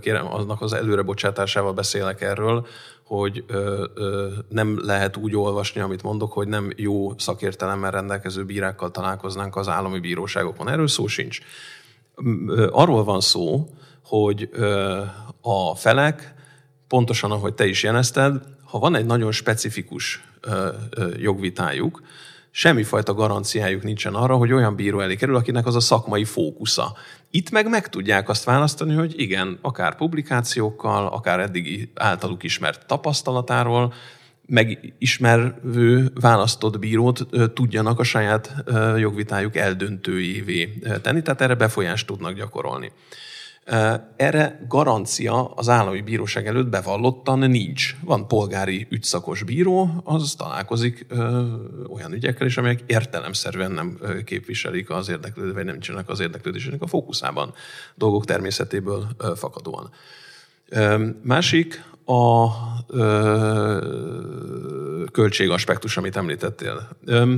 kérem, 0.00 0.26
aznak 0.26 0.60
az 0.60 0.72
előrebocsátásával 0.72 1.72
beszélek 1.72 2.20
erről, 2.20 2.66
hogy 3.08 3.44
ö, 3.46 3.86
ö, 3.94 4.28
nem 4.48 4.78
lehet 4.84 5.16
úgy 5.16 5.36
olvasni, 5.36 5.80
amit 5.80 6.02
mondok, 6.02 6.32
hogy 6.32 6.48
nem 6.48 6.72
jó 6.76 7.18
szakértelemmel 7.18 7.90
rendelkező 7.90 8.44
bírákkal 8.44 8.90
találkoznánk 8.90 9.56
az 9.56 9.68
állami 9.68 9.98
bíróságokon. 9.98 10.68
Erről 10.68 10.88
szó 10.88 11.06
sincs. 11.06 11.38
Arról 12.70 13.04
van 13.04 13.20
szó, 13.20 13.68
hogy 14.04 14.48
ö, 14.52 15.00
a 15.40 15.74
felek, 15.74 16.34
pontosan 16.88 17.30
ahogy 17.30 17.54
te 17.54 17.66
is 17.66 17.82
jelezted, 17.82 18.42
ha 18.64 18.78
van 18.78 18.94
egy 18.94 19.06
nagyon 19.06 19.32
specifikus 19.32 20.24
ö, 20.40 20.68
ö, 20.90 21.08
jogvitájuk, 21.16 22.02
semmifajta 22.58 23.14
garanciájuk 23.14 23.82
nincsen 23.82 24.14
arra, 24.14 24.36
hogy 24.36 24.52
olyan 24.52 24.74
bíró 24.74 25.00
elé 25.00 25.14
kerül, 25.14 25.36
akinek 25.36 25.66
az 25.66 25.74
a 25.74 25.80
szakmai 25.80 26.24
fókusza. 26.24 26.96
Itt 27.30 27.50
meg 27.50 27.68
meg 27.68 27.88
tudják 27.88 28.28
azt 28.28 28.44
választani, 28.44 28.94
hogy 28.94 29.20
igen, 29.20 29.58
akár 29.62 29.96
publikációkkal, 29.96 31.06
akár 31.06 31.40
eddigi 31.40 31.92
általuk 31.94 32.42
ismert 32.42 32.86
tapasztalatáról, 32.86 33.94
megismervő 34.46 36.12
választott 36.20 36.78
bírót 36.78 37.26
tudjanak 37.54 37.98
a 37.98 38.02
saját 38.04 38.54
jogvitájuk 38.96 39.56
eldöntőjévé 39.56 40.78
tenni, 41.02 41.22
tehát 41.22 41.40
erre 41.40 41.54
befolyást 41.54 42.06
tudnak 42.06 42.32
gyakorolni. 42.32 42.92
Erre 44.16 44.60
garancia 44.68 45.44
az 45.44 45.68
állami 45.68 46.00
bíróság 46.00 46.46
előtt 46.46 46.68
bevallottan 46.68 47.38
nincs. 47.38 47.96
Van 48.04 48.28
polgári 48.28 48.86
ügyszakos 48.90 49.42
bíró, 49.42 50.02
az 50.04 50.34
találkozik 50.38 51.06
ö, 51.08 51.46
olyan 51.90 52.12
ügyekkel 52.12 52.46
is, 52.46 52.56
amelyek 52.56 52.80
értelemszerűen 52.86 53.72
nem 53.72 53.98
képviselik 54.24 54.90
az 54.90 55.08
érdeklődő, 55.08 55.52
vagy 55.52 55.64
nem 55.64 55.80
csinálnak 55.80 56.08
az 56.08 56.20
érdeklődésének 56.20 56.82
a 56.82 56.86
fókuszában 56.86 57.54
dolgok 57.94 58.24
természetéből 58.24 59.06
ö, 59.18 59.32
fakadóan. 59.36 59.90
Ö, 60.68 61.06
másik 61.22 61.84
a 62.04 62.46
ö, 62.86 63.86
költségaspektus, 65.12 65.96
amit 65.96 66.16
említettél. 66.16 66.88
Ö, 67.04 67.34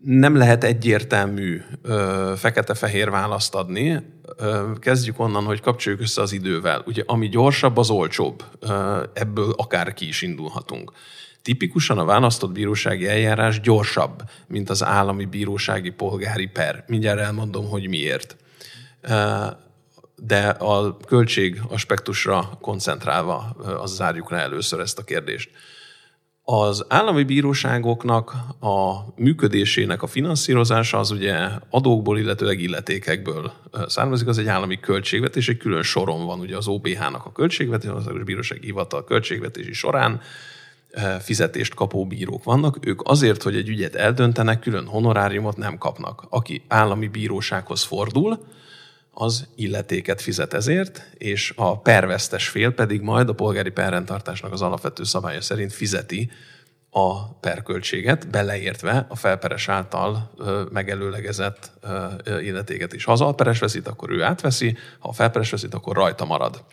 nem 0.00 0.36
lehet 0.36 0.64
egyértelmű 0.64 1.62
fekete-fehér 2.36 3.10
választ 3.10 3.54
adni. 3.54 4.02
Kezdjük 4.78 5.20
onnan, 5.20 5.44
hogy 5.44 5.60
kapcsoljuk 5.60 6.00
össze 6.00 6.22
az 6.22 6.32
idővel. 6.32 6.82
Ugye, 6.86 7.02
ami 7.06 7.28
gyorsabb, 7.28 7.76
az 7.76 7.90
olcsóbb. 7.90 8.44
Ebből 9.12 9.52
akár 9.56 9.94
ki 9.94 10.08
is 10.08 10.22
indulhatunk. 10.22 10.92
Tipikusan 11.42 11.98
a 11.98 12.04
választott 12.04 12.52
bírósági 12.52 13.06
eljárás 13.06 13.60
gyorsabb, 13.60 14.22
mint 14.46 14.70
az 14.70 14.84
állami 14.84 15.24
bírósági 15.24 15.90
polgári 15.90 16.46
per. 16.46 16.84
Mindjárt 16.86 17.20
elmondom, 17.20 17.68
hogy 17.68 17.88
miért. 17.88 18.36
De 20.16 20.48
a 20.48 20.96
költség 20.96 21.60
aspektusra 21.68 22.58
koncentrálva 22.60 23.56
az 23.80 23.94
zárjuk 23.94 24.30
le 24.30 24.38
először 24.38 24.80
ezt 24.80 24.98
a 24.98 25.04
kérdést. 25.04 25.50
Az 26.50 26.84
állami 26.88 27.22
bíróságoknak 27.22 28.32
a 28.60 28.94
működésének 29.16 30.02
a 30.02 30.06
finanszírozása 30.06 30.98
az 30.98 31.10
ugye 31.10 31.48
adókból, 31.70 32.18
illetőleg 32.18 32.60
illetékekből 32.60 33.52
származik, 33.86 34.26
az 34.26 34.38
egy 34.38 34.46
állami 34.46 34.80
költségvetés, 34.80 35.48
egy 35.48 35.56
külön 35.56 35.82
soron 35.82 36.26
van 36.26 36.40
ugye 36.40 36.56
az 36.56 36.68
OBH-nak 36.68 37.26
a 37.26 37.32
költségvetés, 37.32 37.90
az 37.90 37.96
Országos 37.96 38.22
Bírósági 38.22 38.66
Hivatal 38.66 39.04
költségvetési 39.04 39.72
során 39.72 40.20
fizetést 41.20 41.74
kapó 41.74 42.06
bírók 42.06 42.44
vannak. 42.44 42.86
Ők 42.86 43.00
azért, 43.04 43.42
hogy 43.42 43.56
egy 43.56 43.68
ügyet 43.68 43.94
eldöntenek, 43.94 44.60
külön 44.60 44.86
honoráriumot 44.86 45.56
nem 45.56 45.78
kapnak. 45.78 46.26
Aki 46.28 46.62
állami 46.68 47.08
bírósághoz 47.08 47.82
fordul, 47.82 48.38
az 49.20 49.48
illetéket 49.54 50.20
fizet 50.20 50.54
ezért, 50.54 51.10
és 51.14 51.52
a 51.56 51.80
pervesztes 51.80 52.48
fél 52.48 52.70
pedig 52.70 53.00
majd 53.00 53.28
a 53.28 53.34
polgári 53.34 53.70
perrendtartásnak 53.70 54.52
az 54.52 54.62
alapvető 54.62 55.04
szabálya 55.04 55.40
szerint 55.40 55.72
fizeti 55.72 56.30
a 56.90 57.32
perköltséget, 57.34 58.30
beleértve 58.30 59.06
a 59.08 59.16
felperes 59.16 59.68
által 59.68 60.30
megelőlegezett 60.72 61.72
illetéket 62.40 62.92
is. 62.92 63.04
Ha 63.04 63.12
az 63.12 63.20
alperes 63.20 63.58
veszít, 63.58 63.88
akkor 63.88 64.10
ő 64.10 64.22
átveszi, 64.22 64.76
ha 64.98 65.08
a 65.08 65.12
felperes 65.12 65.50
veszít, 65.50 65.74
akkor 65.74 65.96
rajta 65.96 66.24
marad. 66.24 66.64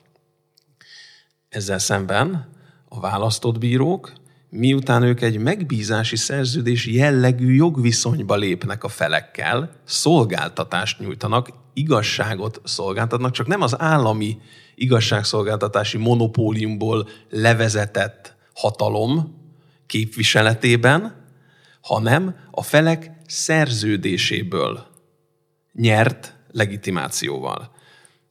Ezzel 1.49 1.79
szemben 1.79 2.49
a 2.89 2.99
választott 2.99 3.57
bírók, 3.57 4.11
miután 4.49 5.03
ők 5.03 5.21
egy 5.21 5.37
megbízási 5.37 6.15
szerződés 6.15 6.85
jellegű 6.85 7.53
jogviszonyba 7.53 8.35
lépnek 8.35 8.83
a 8.83 8.87
felekkel, 8.87 9.71
szolgáltatást 9.83 10.99
nyújtanak, 10.99 11.49
igazságot 11.73 12.61
szolgáltatnak, 12.63 13.31
csak 13.31 13.47
nem 13.47 13.61
az 13.61 13.79
állami 13.79 14.37
igazságszolgáltatási 14.75 15.97
monopóliumból 15.97 17.07
levezetett 17.29 18.35
hatalom 18.53 19.43
képviseletében, 19.85 21.23
hanem 21.81 22.35
a 22.51 22.61
felek 22.61 23.11
szerződéséből 23.27 24.87
nyert 25.73 26.35
legitimációval. 26.51 27.71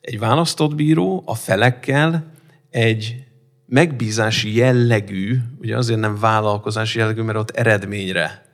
Egy 0.01 0.19
választott 0.19 0.75
bíró 0.75 1.23
a 1.27 1.35
felekkel 1.35 2.33
egy 2.71 3.24
megbízási 3.67 4.57
jellegű, 4.57 5.39
ugye 5.61 5.77
azért 5.77 6.01
nem 6.01 6.19
vállalkozási 6.19 6.99
jellegű, 6.99 7.23
mert 7.23 7.39
ott 7.39 7.51
eredményre 7.51 8.45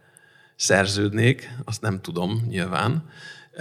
szerződnék, 0.56 1.50
azt 1.64 1.80
nem 1.80 2.00
tudom 2.00 2.46
nyilván, 2.48 3.04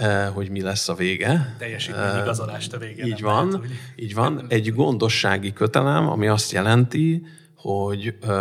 Eh, 0.00 0.28
hogy 0.34 0.50
mi 0.50 0.60
lesz 0.60 0.88
a 0.88 0.94
vége. 0.94 1.54
Teljesítményigazolást 1.58 2.72
a 2.72 2.78
vége. 2.78 3.06
Így 3.06 3.20
van, 3.20 3.46
lehet, 3.46 3.60
hogy... 3.60 3.70
így 3.96 4.14
van. 4.14 4.44
Egy 4.48 4.74
gondossági 4.74 5.52
kötelem, 5.52 6.08
ami 6.08 6.28
azt 6.28 6.52
jelenti, 6.52 7.26
hogy 7.56 8.14
eh, 8.22 8.34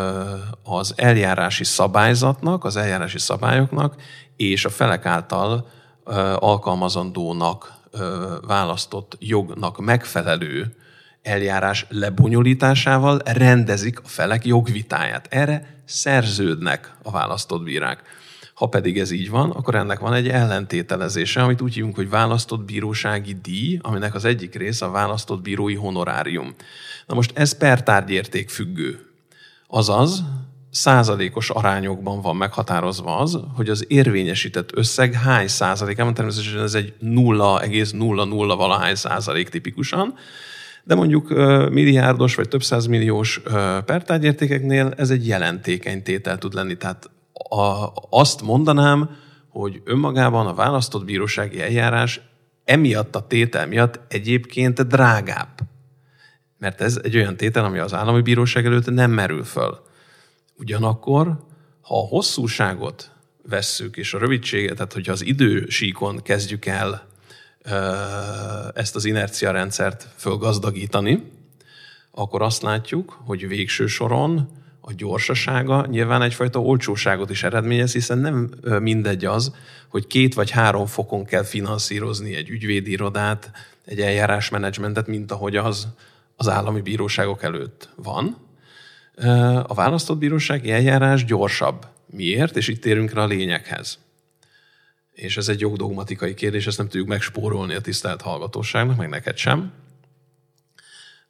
az 0.64 0.94
eljárási 0.96 1.64
szabályzatnak, 1.64 2.64
az 2.64 2.76
eljárási 2.76 3.20
szabályoknak 3.20 3.96
és 4.36 4.66
a 4.66 4.70
felek 4.70 5.06
által 5.06 5.68
eh, 6.06 6.44
alkalmazandónak 6.44 7.78
választott 8.48 9.18
jognak 9.20 9.80
megfelelő 9.80 10.76
eljárás 11.30 11.86
lebonyolításával 11.90 13.22
rendezik 13.26 14.00
a 14.00 14.08
felek 14.08 14.46
jogvitáját. 14.46 15.28
Erre 15.30 15.76
szerződnek 15.86 16.94
a 17.04 17.12
választott 17.12 17.64
bírák. 17.64 18.02
Ha 18.54 18.66
pedig 18.66 19.00
ez 19.00 19.12
így 19.12 19.30
van, 19.30 19.50
akkor 19.50 19.76
ennek 19.76 20.00
van 20.00 20.14
egy 20.14 20.28
ellentételezése, 20.28 21.42
amit 21.42 21.62
úgy 21.62 21.74
hívunk, 21.74 21.96
hogy 21.96 22.10
választott 22.10 22.66
bírósági 22.66 23.36
díj, 23.42 23.80
aminek 23.82 24.16
az 24.16 24.26
egyik 24.26 24.56
része 24.56 24.86
a 24.86 24.92
választott 24.92 25.42
bírói 25.42 25.76
honorárium. 25.76 26.56
Na 27.06 27.16
most 27.16 27.32
ez 27.38 27.58
per 27.58 27.84
tárgyérték 27.84 28.50
függő. 28.50 29.00
Azaz, 29.68 30.24
százalékos 30.72 31.50
arányokban 31.50 32.22
van 32.22 32.36
meghatározva 32.36 33.18
az, 33.18 33.40
hogy 33.56 33.70
az 33.70 33.86
érvényesített 33.88 34.70
összeg 34.78 35.14
hány 35.14 35.48
százalékában, 35.48 36.14
természetesen 36.14 36.62
ez 36.62 36.74
egy 36.74 36.94
0,00 37.02 38.54
valahány 38.58 38.96
százalék 38.96 39.50
tipikusan, 39.50 40.14
de 40.90 40.96
mondjuk 40.96 41.30
milliárdos 41.70 42.36
vagy 42.36 42.48
több 42.48 42.64
százmilliós 42.64 43.42
pertárgyértékeknél 43.86 44.94
ez 44.98 45.10
egy 45.10 45.28
jelentékeny 45.28 46.04
tétel 46.04 46.38
tud 46.38 46.54
lenni, 46.54 46.78
tehát 46.78 47.10
a, 47.34 47.92
azt 48.10 48.42
mondanám, 48.42 49.10
hogy 49.50 49.82
önmagában 49.86 50.48
a 50.48 50.54
választott 50.54 51.06
bírósági 51.06 51.62
eljárás 51.62 52.22
emiatt 52.64 53.16
a 53.16 53.28
tétel 53.28 53.68
miatt 53.68 54.00
egyébként 54.08 54.88
drágább. 54.88 55.60
Mert 56.58 56.82
ez 56.82 57.00
egy 57.04 57.16
olyan 57.16 57.38
tétel, 57.38 57.66
ami 57.66 57.78
az 57.78 57.94
állami 57.94 58.22
bíróság 58.22 58.66
előtt 58.66 58.90
nem 58.90 59.12
merül 59.12 59.44
föl. 59.44 59.80
Ugyanakkor, 60.58 61.26
ha 61.82 62.00
a 62.00 62.08
hosszúságot 62.08 63.12
vesszük, 63.50 63.98
és 63.98 64.14
a 64.14 64.20
rövidséget, 64.20 64.76
tehát 64.76 64.94
hogyha 64.94 65.12
az 65.12 65.26
idősíkon 65.26 66.22
kezdjük 66.22 66.66
el 66.66 67.08
ezt 68.74 68.96
az 68.96 69.06
inercia 69.06 69.52
rendszert 69.52 70.08
fölgazdagítani, 70.16 71.24
akkor 72.12 72.42
azt 72.42 72.62
látjuk, 72.62 73.22
hogy 73.26 73.48
végső 73.48 73.88
soron 73.88 74.50
a 74.82 74.94
gyorsasága 74.94 75.86
nyilván 75.86 76.22
egyfajta 76.22 76.62
olcsóságot 76.62 77.30
is 77.30 77.44
eredményez, 77.44 77.92
hiszen 77.92 78.18
nem 78.18 78.50
mindegy 78.80 79.26
az, 79.26 79.56
hogy 79.88 80.08
két 80.08 80.34
vagy 80.34 80.50
három 80.50 80.86
fokon 80.86 81.26
kell 81.26 81.44
finanszírozni 81.44 82.36
egy 82.36 82.50
ügyvédirodát, 82.50 83.52
egy 83.86 84.00
eljárásmenedzsmentet, 84.00 85.08
mint 85.08 85.32
ahogy 85.32 85.56
az 85.56 85.88
az 86.36 86.50
állami 86.50 86.82
bíróságok 86.82 87.44
előtt 87.44 87.90
van. 87.96 88.38
A 89.64 89.74
választott 89.74 90.18
bírósági 90.18 90.72
eljárás 90.72 91.26
gyorsabb. 91.26 91.86
Miért? 92.06 92.58
És 92.58 92.68
itt 92.68 92.82
térünk 92.82 93.14
rá 93.14 93.24
a 93.24 93.28
lényeghez. 93.28 94.00
És 95.20 95.38
ez 95.38 95.50
egy 95.50 95.60
jogdogmatikai 95.60 96.34
kérdés, 96.34 96.68
ezt 96.68 96.78
nem 96.78 96.88
tudjuk 96.88 97.08
megspórolni 97.08 97.74
a 97.74 97.82
tisztelt 97.82 98.22
hallgatóságnak, 98.22 98.98
meg 98.98 99.10
neked 99.10 99.38
sem. 99.38 99.72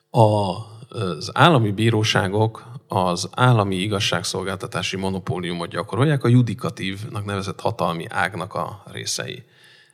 Az 0.09 1.31
állami 1.33 1.71
bíróságok 1.71 2.71
az 2.87 3.29
állami 3.31 3.75
igazságszolgáltatási 3.75 4.97
monopóliumot 4.97 5.69
gyakorolják, 5.69 6.23
a 6.23 6.27
judikatívnak 6.27 7.25
nevezett 7.25 7.59
hatalmi 7.59 8.05
ágnak 8.09 8.53
a 8.53 8.83
részei. 8.91 9.43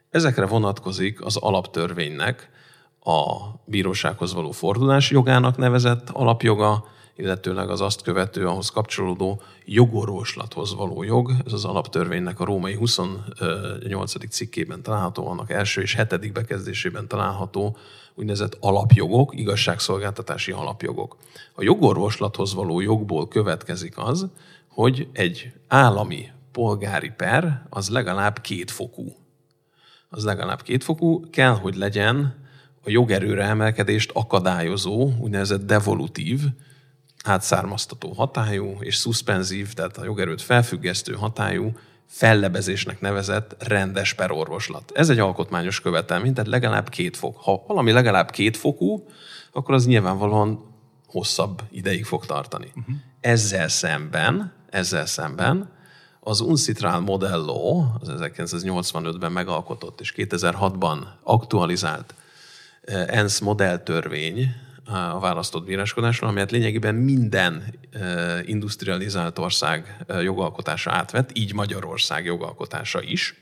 Ezekre 0.10 0.46
vonatkozik 0.46 1.26
az 1.26 1.38
alaptörvénynek 1.38 2.50
a 3.04 3.24
bírósághoz 3.66 4.34
való 4.34 4.52
fordulás 4.52 5.12
jogának 5.12 5.58
nevezett 5.58 6.10
alapjoga, 6.10 6.88
illetőleg 7.16 7.70
az 7.70 7.82
azt 7.82 8.02
követő, 8.02 8.48
ahhoz 8.48 8.70
kapcsolódó 8.70 9.42
jogorvoslathoz 9.66 10.76
való 10.76 11.04
jog. 11.04 11.32
Ez 11.46 11.54
az 11.54 11.66
alaptörvénynek 11.66 12.40
a 12.40 12.46
római 12.46 12.76
28. 12.76 14.30
cikkében 14.30 14.82
található, 14.82 15.28
annak 15.28 15.52
első 15.52 15.82
és 15.82 15.96
hetedik 15.96 16.32
bekezdésében 16.32 17.08
található 17.08 17.78
úgynevezett 18.14 18.58
alapjogok, 18.60 19.40
igazságszolgáltatási 19.40 20.52
alapjogok. 20.52 21.18
A 21.54 21.64
jogorvoslathoz 21.64 22.54
való 22.54 22.80
jogból 22.80 23.28
következik 23.28 23.98
az, 23.98 24.28
hogy 24.68 25.08
egy 25.12 25.52
állami 25.68 26.30
polgári 26.52 27.10
per 27.10 27.66
az 27.70 27.90
legalább 27.90 28.42
kétfokú. 28.42 29.16
Az 30.10 30.24
legalább 30.24 30.62
kétfokú, 30.62 31.30
kell, 31.30 31.54
hogy 31.54 31.76
legyen 31.76 32.44
a 32.84 32.90
jogerőre 32.90 33.44
emelkedést 33.44 34.12
akadályozó, 34.14 35.12
úgynevezett 35.20 35.66
devolutív 35.66 36.42
átszármaztató 37.26 38.14
hatályú, 38.14 38.78
és 38.80 38.96
szuszpenzív, 38.96 39.74
tehát 39.74 39.98
a 39.98 40.04
jogerőt 40.04 40.42
felfüggesztő 40.42 41.14
hatályú, 41.14 41.72
fellebezésnek 42.08 43.02
nevezett 43.02 43.56
rendes 43.60 44.14
perorvoslat. 44.14 44.92
Ez 44.96 45.10
egy 45.10 45.20
alkotmányos 45.20 45.82
követelmény, 45.82 46.34
tehát 46.34 46.50
legalább 46.50 46.90
két 46.90 47.18
fok. 47.18 47.38
Ha 47.38 47.64
valami 47.68 47.92
legalább 47.92 48.30
két 48.30 48.58
fokú, 48.58 49.08
akkor 49.52 49.74
az 49.74 49.86
nyilvánvalóan 49.86 50.74
hosszabb 51.08 51.62
ideig 51.72 52.06
fog 52.06 52.26
tartani. 52.26 52.72
Uh-huh. 52.76 52.96
Ezzel 53.22 53.68
szemben, 53.68 54.54
ezzel 54.70 55.06
szemben 55.06 55.74
az 56.20 56.40
Uncitral 56.40 57.00
Model 57.00 57.40
Law, 57.40 57.84
az 58.00 58.10
1985-ben 58.12 59.32
megalkotott 59.32 60.00
és 60.02 60.14
2006-ban 60.18 60.98
aktualizált 61.24 62.14
eh, 62.82 63.08
ENSZ 63.08 63.40
modelltörvény 63.40 64.56
a 64.86 65.20
választott 65.20 65.66
bíráskodásról, 65.66 66.30
amelyet 66.30 66.52
lényegében 66.52 66.96
minden 66.96 67.64
industrializált 68.46 69.40
ország 69.40 70.06
jogalkotása 70.22 70.92
átvett, 70.92 71.38
így 71.38 71.54
Magyarország 71.54 72.26
jogalkotása 72.26 73.02
is. 73.02 73.36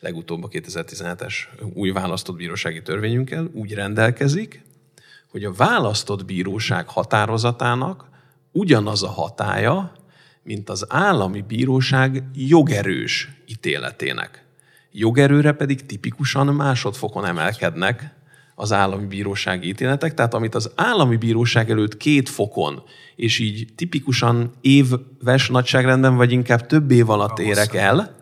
Legutóbb 0.00 0.44
a 0.44 0.48
2017-es 0.48 1.34
új 1.74 1.90
választott 1.90 2.36
bírósági 2.36 2.82
törvényünkkel 2.82 3.50
úgy 3.52 3.74
rendelkezik, 3.74 4.62
hogy 5.30 5.44
a 5.44 5.52
választott 5.52 6.24
bíróság 6.24 6.88
határozatának 6.88 8.04
ugyanaz 8.52 9.02
a 9.02 9.08
hatája, 9.08 9.92
mint 10.42 10.68
az 10.68 10.86
állami 10.88 11.40
bíróság 11.40 12.22
jogerős 12.34 13.28
ítéletének. 13.46 14.44
Jogerőre 14.92 15.52
pedig 15.52 15.86
tipikusan 15.86 16.46
másodfokon 16.46 17.26
emelkednek 17.26 18.14
az 18.60 18.72
állami 18.72 19.06
bírósági 19.06 19.68
ítéletek, 19.68 20.14
tehát 20.14 20.34
amit 20.34 20.54
az 20.54 20.70
állami 20.74 21.16
bíróság 21.16 21.70
előtt 21.70 21.96
két 21.96 22.28
fokon, 22.28 22.82
és 23.16 23.38
így 23.38 23.68
tipikusan 23.76 24.52
éves 24.60 25.48
nagyságrendben, 25.48 26.16
vagy 26.16 26.32
inkább 26.32 26.66
több 26.66 26.90
év 26.90 27.10
alatt 27.10 27.38
érek 27.38 27.74
el, 27.74 28.16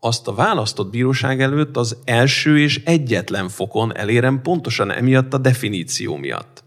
azt 0.00 0.28
a 0.28 0.34
választott 0.34 0.90
bíróság 0.90 1.42
előtt 1.42 1.76
az 1.76 1.96
első 2.04 2.58
és 2.58 2.82
egyetlen 2.84 3.48
fokon 3.48 3.96
elérem 3.96 4.42
pontosan 4.42 4.92
emiatt 4.92 5.34
a 5.34 5.38
definíció 5.38 6.16
miatt. 6.16 6.62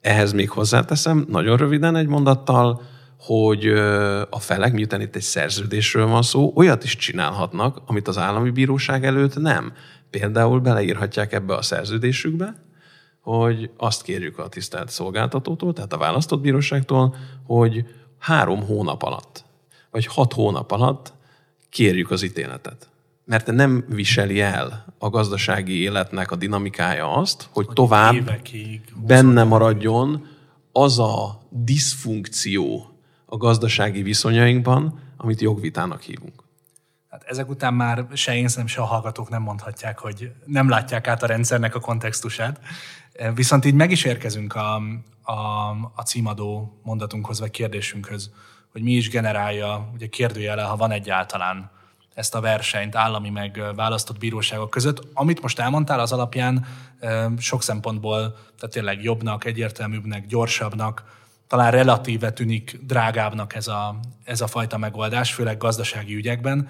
Ehhez 0.00 0.32
még 0.32 0.50
hozzáteszem, 0.50 1.26
nagyon 1.28 1.56
röviden 1.56 1.96
egy 1.96 2.06
mondattal, 2.06 2.82
hogy 3.26 3.66
a 4.30 4.38
felek, 4.38 4.72
miután 4.72 5.00
itt 5.00 5.16
egy 5.16 5.22
szerződésről 5.22 6.06
van 6.06 6.22
szó, 6.22 6.52
olyat 6.54 6.84
is 6.84 6.96
csinálhatnak, 6.96 7.82
amit 7.86 8.08
az 8.08 8.18
állami 8.18 8.50
bíróság 8.50 9.04
előtt 9.04 9.36
nem. 9.36 9.72
Például 10.10 10.60
beleírhatják 10.60 11.32
ebbe 11.32 11.54
a 11.54 11.62
szerződésükbe, 11.62 12.54
hogy 13.20 13.70
azt 13.76 14.02
kérjük 14.02 14.38
a 14.38 14.48
tisztelt 14.48 14.90
szolgáltatótól, 14.90 15.72
tehát 15.72 15.92
a 15.92 15.98
választott 15.98 16.40
bíróságtól, 16.40 17.16
hogy 17.46 17.84
három 18.18 18.66
hónap 18.66 19.02
alatt, 19.02 19.44
vagy 19.90 20.06
hat 20.06 20.32
hónap 20.32 20.70
alatt 20.70 21.12
kérjük 21.70 22.10
az 22.10 22.22
ítéletet. 22.22 22.88
Mert 23.24 23.46
nem 23.46 23.84
viseli 23.88 24.40
el 24.40 24.94
a 24.98 25.10
gazdasági 25.10 25.80
életnek 25.80 26.30
a 26.30 26.36
dinamikája 26.36 27.12
azt, 27.12 27.48
hogy, 27.50 27.66
tovább 27.72 28.14
évekig, 28.14 28.80
benne 29.06 29.44
maradjon 29.44 30.26
az 30.72 30.98
a 30.98 31.42
diszfunkció 31.50 32.90
a 33.26 33.36
gazdasági 33.36 34.02
viszonyainkban, 34.02 35.00
amit 35.16 35.40
jogvitának 35.40 36.02
hívunk. 36.02 36.44
Hát 37.08 37.22
ezek 37.24 37.48
után 37.48 37.74
már 37.74 38.06
se 38.12 38.36
én, 38.36 38.48
se 38.48 38.80
a 38.80 38.84
hallgatók 38.84 39.28
nem 39.28 39.42
mondhatják, 39.42 39.98
hogy 39.98 40.32
nem 40.44 40.68
látják 40.68 41.08
át 41.08 41.22
a 41.22 41.26
rendszernek 41.26 41.74
a 41.74 41.80
kontextusát. 41.80 42.60
Viszont 43.34 43.64
így 43.64 43.74
meg 43.74 43.90
is 43.90 44.04
érkezünk 44.04 44.54
a, 44.54 44.74
a, 45.22 45.70
a 45.94 46.02
címadó 46.04 46.80
mondatunkhoz, 46.82 47.40
vagy 47.40 47.50
kérdésünkhöz 47.50 48.30
hogy 48.76 48.84
mi 48.84 48.92
is 48.92 49.10
generálja, 49.10 49.90
ugye 49.94 50.06
kérdőjele, 50.06 50.62
ha 50.62 50.76
van 50.76 50.90
egyáltalán 50.90 51.70
ezt 52.14 52.34
a 52.34 52.40
versenyt 52.40 52.94
állami 52.94 53.30
meg 53.30 53.62
választott 53.74 54.18
bíróságok 54.18 54.70
között. 54.70 55.08
Amit 55.14 55.42
most 55.42 55.58
elmondtál, 55.58 56.00
az 56.00 56.12
alapján 56.12 56.66
sok 57.38 57.62
szempontból, 57.62 58.18
tehát 58.58 58.74
tényleg 58.74 59.02
jobbnak, 59.02 59.44
egyértelműbbnek, 59.44 60.26
gyorsabbnak, 60.26 61.04
talán 61.46 61.70
relatíve 61.70 62.32
tűnik 62.32 62.78
drágábbnak 62.82 63.54
ez 63.54 63.68
a, 63.68 63.98
ez 64.24 64.40
a 64.40 64.46
fajta 64.46 64.78
megoldás, 64.78 65.32
főleg 65.32 65.56
gazdasági 65.56 66.14
ügyekben, 66.14 66.68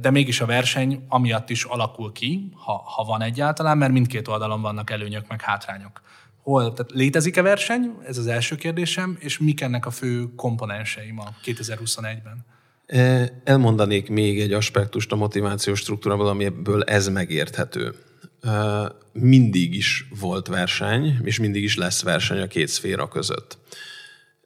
de 0.00 0.10
mégis 0.10 0.40
a 0.40 0.46
verseny 0.46 1.04
amiatt 1.08 1.50
is 1.50 1.64
alakul 1.64 2.12
ki, 2.12 2.52
ha, 2.54 2.82
ha 2.84 3.04
van 3.04 3.22
egyáltalán, 3.22 3.78
mert 3.78 3.92
mindkét 3.92 4.28
oldalon 4.28 4.60
vannak 4.60 4.90
előnyök 4.90 5.28
meg 5.28 5.40
hátrányok 5.40 6.02
hol, 6.42 6.72
tehát 6.72 6.92
létezik-e 6.92 7.42
verseny? 7.42 7.94
Ez 8.06 8.18
az 8.18 8.26
első 8.26 8.56
kérdésem, 8.56 9.16
és 9.20 9.38
mik 9.38 9.60
ennek 9.60 9.86
a 9.86 9.90
fő 9.90 10.34
komponensei 10.36 11.10
ma 11.10 11.24
2021-ben? 11.44 12.44
Elmondanék 13.44 14.08
még 14.08 14.40
egy 14.40 14.52
aspektust 14.52 15.12
a 15.12 15.16
motivációs 15.16 15.78
struktúrából, 15.78 16.28
amiből 16.28 16.82
ez 16.82 17.08
megérthető. 17.08 17.94
Mindig 19.12 19.74
is 19.74 20.08
volt 20.20 20.46
verseny, 20.46 21.18
és 21.22 21.38
mindig 21.38 21.62
is 21.62 21.76
lesz 21.76 22.02
verseny 22.02 22.40
a 22.40 22.46
két 22.46 22.68
szféra 22.68 23.08
között. 23.08 23.58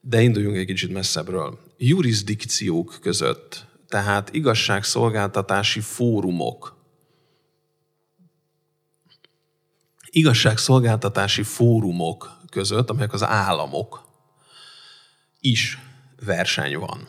De 0.09 0.21
induljunk 0.23 0.57
egy 0.57 0.67
kicsit 0.67 0.93
messzebbről. 0.93 1.59
Jurisdikciók 1.79 2.99
között, 3.01 3.67
tehát 3.89 4.35
igazságszolgáltatási 4.35 5.81
fórumok, 5.81 6.77
igazságszolgáltatási 10.11 11.43
fórumok 11.43 12.41
között, 12.51 12.91
amelyek 12.91 13.13
az 13.13 13.23
államok, 13.23 14.05
is 15.41 15.79
verseny 16.25 16.79
van 16.79 17.09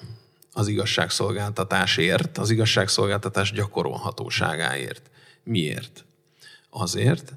az 0.53 0.67
igazságszolgáltatásért, 0.67 2.37
az 2.37 2.49
igazságszolgáltatás 2.49 3.51
gyakorolhatóságáért. 3.51 5.09
Miért? 5.43 6.05
Azért, 6.69 7.33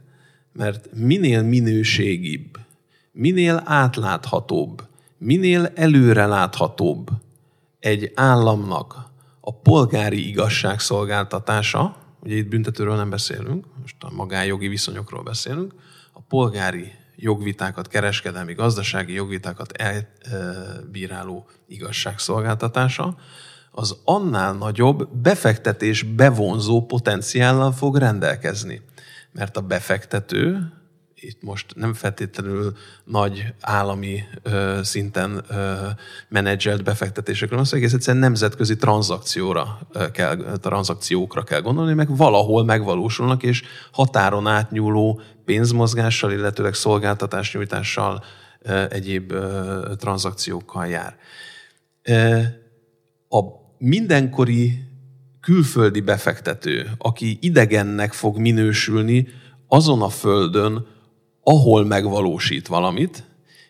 mert 0.53 0.93
minél 0.93 1.43
minőségibb, 1.43 2.59
minél 3.13 3.63
átláthatóbb, 3.65 4.89
minél 5.21 5.73
előreláthatóbb 5.75 7.11
egy 7.79 8.13
államnak 8.15 8.95
a 9.41 9.55
polgári 9.55 10.29
igazságszolgáltatása, 10.29 11.97
ugye 12.23 12.35
itt 12.35 12.49
büntetőről 12.49 12.97
nem 12.97 13.11
beszélünk, 13.11 13.65
most 13.81 13.97
a 14.01 14.11
magánjogi 14.11 14.69
viszonyokról 14.69 15.23
beszélünk, 15.23 15.75
a 16.13 16.21
polgári 16.21 16.93
jogvitákat, 17.17 17.89
kereskedelmi, 17.89 18.55
gazdasági 18.55 19.13
jogvitákat 19.13 19.73
elbíráló 19.73 21.47
igazságszolgáltatása, 21.69 23.17
az 23.71 23.97
annál 24.05 24.53
nagyobb 24.53 25.09
befektetés 25.17 26.03
bevonzó 26.03 26.87
potenciállal 26.87 27.73
fog 27.73 27.97
rendelkezni. 27.97 28.83
Mert 29.33 29.57
a 29.57 29.61
befektető 29.61 30.73
itt 31.21 31.43
most 31.43 31.75
nem 31.77 31.95
feltétlenül 31.95 32.77
nagy 33.05 33.55
állami 33.61 34.23
ö, 34.43 34.79
szinten 34.83 35.45
ö, 35.49 35.75
menedzselt 36.29 36.85
befektetésekről 36.85 37.59
van 37.59 37.67
szó, 37.67 37.77
egész 37.77 37.93
egyszerűen 37.93 38.23
nemzetközi 38.23 38.77
tranzakcióra 38.77 39.79
kell, 40.13 40.37
tranzakciókra 40.61 41.43
kell 41.43 41.61
gondolni, 41.61 41.95
meg 41.95 42.17
valahol 42.17 42.65
megvalósulnak, 42.65 43.43
és 43.43 43.63
határon 43.93 44.47
átnyúló 44.47 45.21
pénzmozgással, 45.45 46.33
illetőleg 46.33 46.75
szolgáltatásnyújtással, 46.75 48.25
ö, 48.63 48.85
egyéb 48.91 49.33
ö, 49.33 49.93
tranzakciókkal 49.99 50.87
jár. 50.87 51.17
A 53.29 53.41
mindenkori 53.79 54.85
külföldi 55.41 56.01
befektető, 56.01 56.91
aki 56.99 57.39
idegennek 57.41 58.13
fog 58.13 58.39
minősülni 58.39 59.29
azon 59.69 60.03
a 60.03 60.09
földön, 60.09 60.87
ahol 61.43 61.85
megvalósít 61.85 62.67
valamit, 62.67 63.25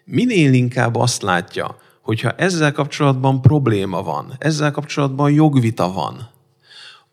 minél 0.05 0.53
inkább 0.53 0.97
azt 0.97 1.23
látja, 1.23 1.77
hogyha 2.03 2.31
ezzel 2.31 2.73
kapcsolatban 2.73 3.41
probléma 3.41 4.03
van, 4.03 4.35
ezzel 4.39 4.71
kapcsolatban 4.71 5.31
jogvita 5.31 5.93
van, 5.93 6.31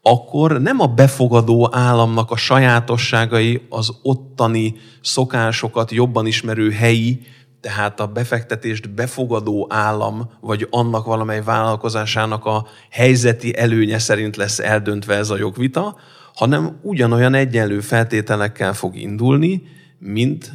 akkor 0.02 0.62
nem 0.62 0.80
a 0.80 0.88
befogadó 0.88 1.70
államnak 1.72 2.32
a 2.32 2.36
sajátosságai, 2.36 3.66
az 3.70 3.90
ottani 4.02 4.76
szokásokat 5.02 5.92
jobban 5.92 6.26
ismerő 6.26 6.72
helyi, 6.72 7.22
tehát 7.62 8.00
a 8.00 8.08
befektetést 8.08 8.90
befogadó 8.90 9.68
állam, 9.70 10.32
vagy 10.40 10.68
annak 10.70 11.06
valamely 11.06 11.44
vállalkozásának 11.44 12.46
a 12.46 12.66
helyzeti 12.90 13.58
előnye 13.58 14.00
szerint 14.00 14.36
lesz 14.36 14.60
eldöntve 14.60 15.16
ez 15.16 15.30
a 15.30 15.38
jogvita, 15.38 15.96
hanem 16.34 16.80
ugyanolyan 16.82 17.34
egyenlő 17.34 17.80
feltételekkel 17.80 18.74
fog 18.74 18.96
indulni, 18.96 19.64
mint 20.00 20.52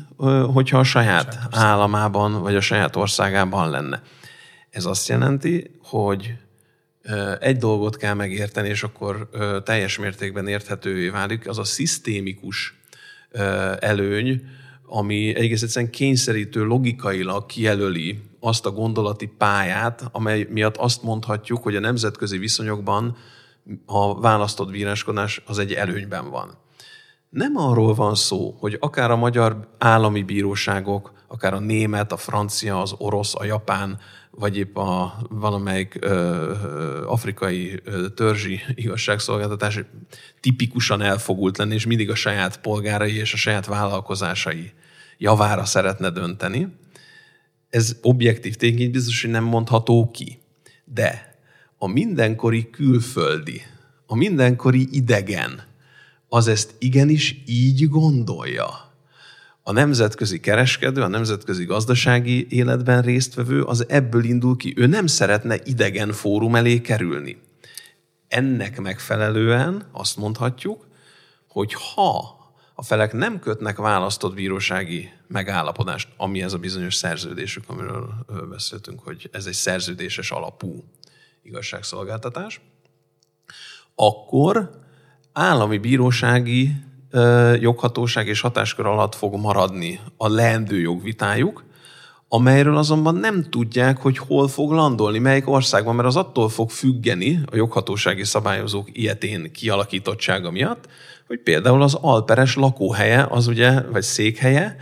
hogyha 0.53 0.79
a 0.79 0.85
saját 0.85 1.39
államában 1.51 2.43
vagy 2.43 2.57
a 2.57 2.61
saját 2.61 2.97
országában 2.97 3.71
lenne. 3.71 4.03
Ez 4.71 4.85
azt 4.85 5.09
jelenti, 5.09 5.71
hogy 5.83 6.35
egy 7.41 7.57
dolgot 7.57 7.97
kell 7.97 8.15
megérteni, 8.15 8.69
és 8.69 8.83
akkor 8.83 9.29
teljes 9.65 9.99
mértékben 9.99 10.49
érthetővé 10.49 11.09
válik, 11.09 11.49
az 11.49 11.59
a 11.59 11.65
szisztémikus 11.65 12.75
előny, 13.79 14.43
ami 14.87 15.35
egész 15.37 15.63
egyszerűen 15.63 15.91
kényszerítő 15.91 16.65
logikailag 16.65 17.47
kijelöli 17.47 18.23
azt 18.41 18.67
a 18.67 18.71
gondolati 18.71 19.27
pályát, 19.27 20.09
amely 20.13 20.47
miatt 20.51 20.77
azt 20.77 21.03
mondhatjuk, 21.03 21.63
hogy 21.63 21.77
a 21.77 21.81
nemzetközi 21.81 22.39
viszonyokban 22.39 23.17
a 23.87 24.21
választott 24.21 24.71
bíráskodás 24.71 25.43
az 25.47 25.59
egy 25.59 25.73
előnyben 25.73 26.31
van. 26.31 26.55
Nem 27.33 27.57
arról 27.57 27.95
van 27.95 28.15
szó, 28.15 28.57
hogy 28.59 28.77
akár 28.81 29.11
a 29.11 29.17
magyar 29.17 29.69
állami 29.79 30.23
bíróságok, 30.23 31.13
akár 31.29 31.55
a 31.55 31.59
német, 31.59 32.13
a 32.13 32.17
francia, 32.17 32.81
az 32.81 32.95
orosz, 32.99 33.35
a 33.35 33.45
japán, 33.45 33.99
vagy 34.31 34.57
épp 34.57 34.77
a 34.77 35.15
valamelyik 35.31 35.97
ö, 36.01 37.05
afrikai 37.07 37.81
ö, 37.85 38.09
törzsi 38.09 38.61
igazságszolgáltatás 38.75 39.81
tipikusan 40.41 41.03
elfogult 41.03 41.59
lenni, 41.59 41.75
és 41.75 41.87
mindig 41.87 42.11
a 42.11 42.15
saját 42.15 42.61
polgárai 42.61 43.17
és 43.17 43.33
a 43.33 43.37
saját 43.37 43.67
vállalkozásai 43.67 44.73
javára 45.19 45.65
szeretne 45.65 46.11
dönteni. 46.11 46.69
Ez 47.71 47.97
objektív 48.03 48.57
tényként 48.57 48.93
biztos, 48.93 49.23
hogy 49.23 49.31
nem 49.31 49.45
mondható 49.45 50.11
ki. 50.11 50.39
De 50.85 51.37
a 51.79 51.87
mindenkori 51.87 52.71
külföldi, 52.71 53.63
a 54.07 54.17
mindenkori 54.17 54.89
idegen, 54.91 55.71
az 56.35 56.49
ezt 56.49 56.75
igenis 56.79 57.43
így 57.47 57.89
gondolja 57.89 58.93
a 59.63 59.73
nemzetközi 59.73 60.41
kereskedő, 60.41 61.03
a 61.03 61.09
nemzetközi 61.09 61.65
gazdasági 61.65 62.47
életben 62.51 63.03
résztvevő 63.03 63.63
az 63.63 63.89
ebből 63.89 64.25
indul 64.25 64.57
ki. 64.57 64.75
Ő 64.77 64.87
nem 64.87 65.07
szeretne 65.07 65.59
idegen 65.65 66.13
fórum 66.13 66.55
elé 66.55 66.81
kerülni. 66.81 67.41
Ennek 68.29 68.81
megfelelően 68.81 69.89
azt 69.91 70.17
mondhatjuk, 70.17 70.87
hogy 71.49 71.75
ha 71.75 72.41
a 72.75 72.83
felek 72.83 73.13
nem 73.13 73.39
kötnek 73.39 73.77
választott 73.77 74.35
bírósági 74.35 75.13
megállapodást, 75.29 76.09
ami 76.17 76.43
ez 76.43 76.53
a 76.53 76.59
bizonyos 76.59 76.95
szerződésük, 76.95 77.65
amiről 77.67 78.27
beszéltünk, 78.51 79.01
hogy 79.01 79.29
ez 79.33 79.47
egy 79.47 79.53
szerződéses 79.53 80.31
alapú 80.31 80.85
igazságszolgáltatás, 81.43 82.61
akkor 83.95 84.81
állami 85.33 85.79
bírósági 85.79 86.75
joghatóság 87.61 88.27
és 88.27 88.41
hatáskör 88.41 88.87
alatt 88.87 89.15
fog 89.15 89.37
maradni 89.37 90.01
a 90.17 90.29
leendő 90.29 90.81
jogvitájuk, 90.81 91.65
amelyről 92.29 92.77
azonban 92.77 93.15
nem 93.15 93.47
tudják, 93.51 93.99
hogy 93.99 94.19
hol 94.19 94.49
fog 94.49 94.71
landolni, 94.71 95.19
melyik 95.19 95.49
országban, 95.49 95.95
mert 95.95 96.09
az 96.09 96.17
attól 96.17 96.49
fog 96.49 96.71
függeni 96.71 97.41
a 97.51 97.57
joghatósági 97.57 98.25
szabályozók 98.25 98.89
ilyetén 98.93 99.53
kialakítottsága 99.53 100.51
miatt, 100.51 100.89
hogy 101.27 101.39
például 101.39 101.83
az 101.83 101.95
alperes 101.95 102.57
lakóhelye, 102.57 103.27
az 103.31 103.47
ugye, 103.47 103.81
vagy 103.81 104.03
székhelye, 104.03 104.77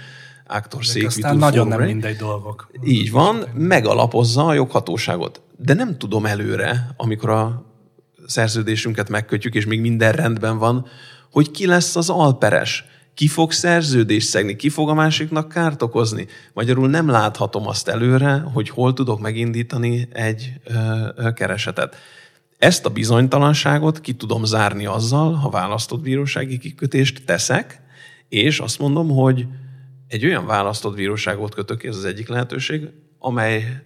Áktor 0.47 0.85
szék, 0.85 1.07
Aztán 1.07 1.37
nagyon 1.37 1.67
nem 1.67 1.81
mindegy 1.81 2.17
dolgok. 2.17 2.71
Így 2.85 3.11
van, 3.11 3.45
megalapozza 3.55 4.47
a 4.47 4.53
joghatóságot. 4.53 5.41
De 5.57 5.75
nem 5.75 5.99
tudom 5.99 6.27
előre, 6.27 6.95
amikor 6.97 7.31
a 7.31 7.70
szerződésünket 8.31 9.09
megkötjük, 9.09 9.55
és 9.55 9.67
még 9.67 9.81
minden 9.81 10.13
rendben 10.13 10.59
van, 10.59 10.87
hogy 11.31 11.51
ki 11.51 11.67
lesz 11.67 11.97
az 11.97 12.09
alperes, 12.09 12.85
ki 13.15 13.29
fog 13.29 13.53
szerződést 13.53 14.29
szegni, 14.29 14.57
ki 14.57 14.69
fog 14.69 14.89
a 14.89 14.95
másiknak 14.95 15.49
kárt 15.49 15.83
okozni. 15.83 16.27
Magyarul 16.53 16.89
nem 16.89 17.09
láthatom 17.09 17.67
azt 17.67 17.89
előre, 17.89 18.33
hogy 18.33 18.69
hol 18.69 18.93
tudok 18.93 19.21
megindítani 19.21 20.09
egy 20.13 20.53
ö, 20.65 21.09
ö, 21.17 21.33
keresetet. 21.33 21.97
Ezt 22.59 22.87
a 22.87 22.91
bizonytalanságot 22.91 24.01
ki 24.01 24.13
tudom 24.13 24.45
zárni 24.45 24.87
azzal, 24.87 25.33
ha 25.33 25.51
választott 25.51 26.01
bírósági 26.01 26.59
kikötést 26.59 27.25
teszek, 27.25 27.81
és 28.29 28.61
azt 28.61 28.79
mondom, 28.79 29.09
hogy 29.09 29.47
egy 30.09 30.25
olyan 30.25 30.47
választott 30.47 30.95
bíróságot 30.95 31.55
kötök, 31.55 31.85
ez 31.85 31.97
az 31.97 32.05
egyik 32.05 32.29
lehetőség, 32.29 32.89
amely 33.19 33.83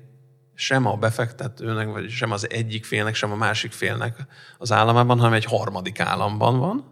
sem 0.54 0.86
a 0.86 0.96
befektetőnek, 0.96 1.88
vagy 1.88 2.10
sem 2.10 2.30
az 2.32 2.50
egyik 2.50 2.84
félnek, 2.84 3.14
sem 3.14 3.32
a 3.32 3.36
másik 3.36 3.72
félnek 3.72 4.16
az 4.58 4.72
államában, 4.72 5.18
hanem 5.18 5.32
egy 5.32 5.44
harmadik 5.44 6.00
államban 6.00 6.58
van, 6.58 6.84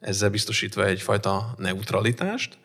ezzel 0.00 0.30
biztosítva 0.30 0.86
egyfajta 0.86 1.54
neutralitást, 1.56 2.58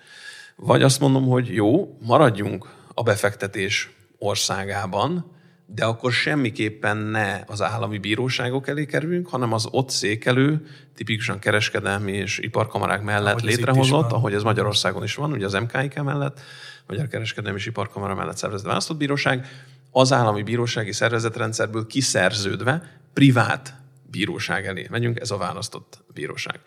vagy 0.55 0.83
azt 0.83 0.99
mondom, 0.99 1.27
hogy 1.27 1.53
jó, 1.53 1.97
maradjunk 2.01 2.69
a 2.93 3.03
befektetés 3.03 3.89
országában, 4.17 5.39
de 5.65 5.85
akkor 5.85 6.11
semmiképpen 6.11 6.97
ne 6.97 7.39
az 7.47 7.61
állami 7.61 7.97
bíróságok 7.97 8.67
elé 8.67 8.85
kerülünk, 8.85 9.27
hanem 9.27 9.53
az 9.53 9.67
ott 9.71 9.89
székelő, 9.89 10.65
tipikusan 10.95 11.39
kereskedelmi 11.39 12.11
és 12.11 12.37
iparkamarák 12.37 13.01
mellett 13.01 13.37
ahogy 13.37 13.43
létrehozott, 13.43 14.11
ahogy 14.11 14.33
ez 14.33 14.43
Magyarországon 14.43 15.03
is 15.03 15.15
van, 15.15 15.31
ugye 15.31 15.45
az 15.45 15.53
MKIK 15.53 16.03
mellett, 16.03 16.39
Magyar 16.87 17.07
Kereskedelmi 17.07 17.57
és 17.57 17.65
Iparkamara 17.65 18.15
mellett 18.15 18.37
szervezett 18.37 18.67
választott 18.67 18.97
bíróság, 18.97 19.47
az 19.91 20.13
állami 20.13 20.43
bírósági 20.43 20.91
szervezetrendszerből 20.91 21.87
kiszerződve 21.87 22.99
privát 23.13 23.75
bíróság 24.11 24.67
elé 24.67 24.87
megyünk, 24.89 25.19
ez 25.19 25.31
a 25.31 25.37
választott 25.37 26.03
bíróság. 26.13 26.59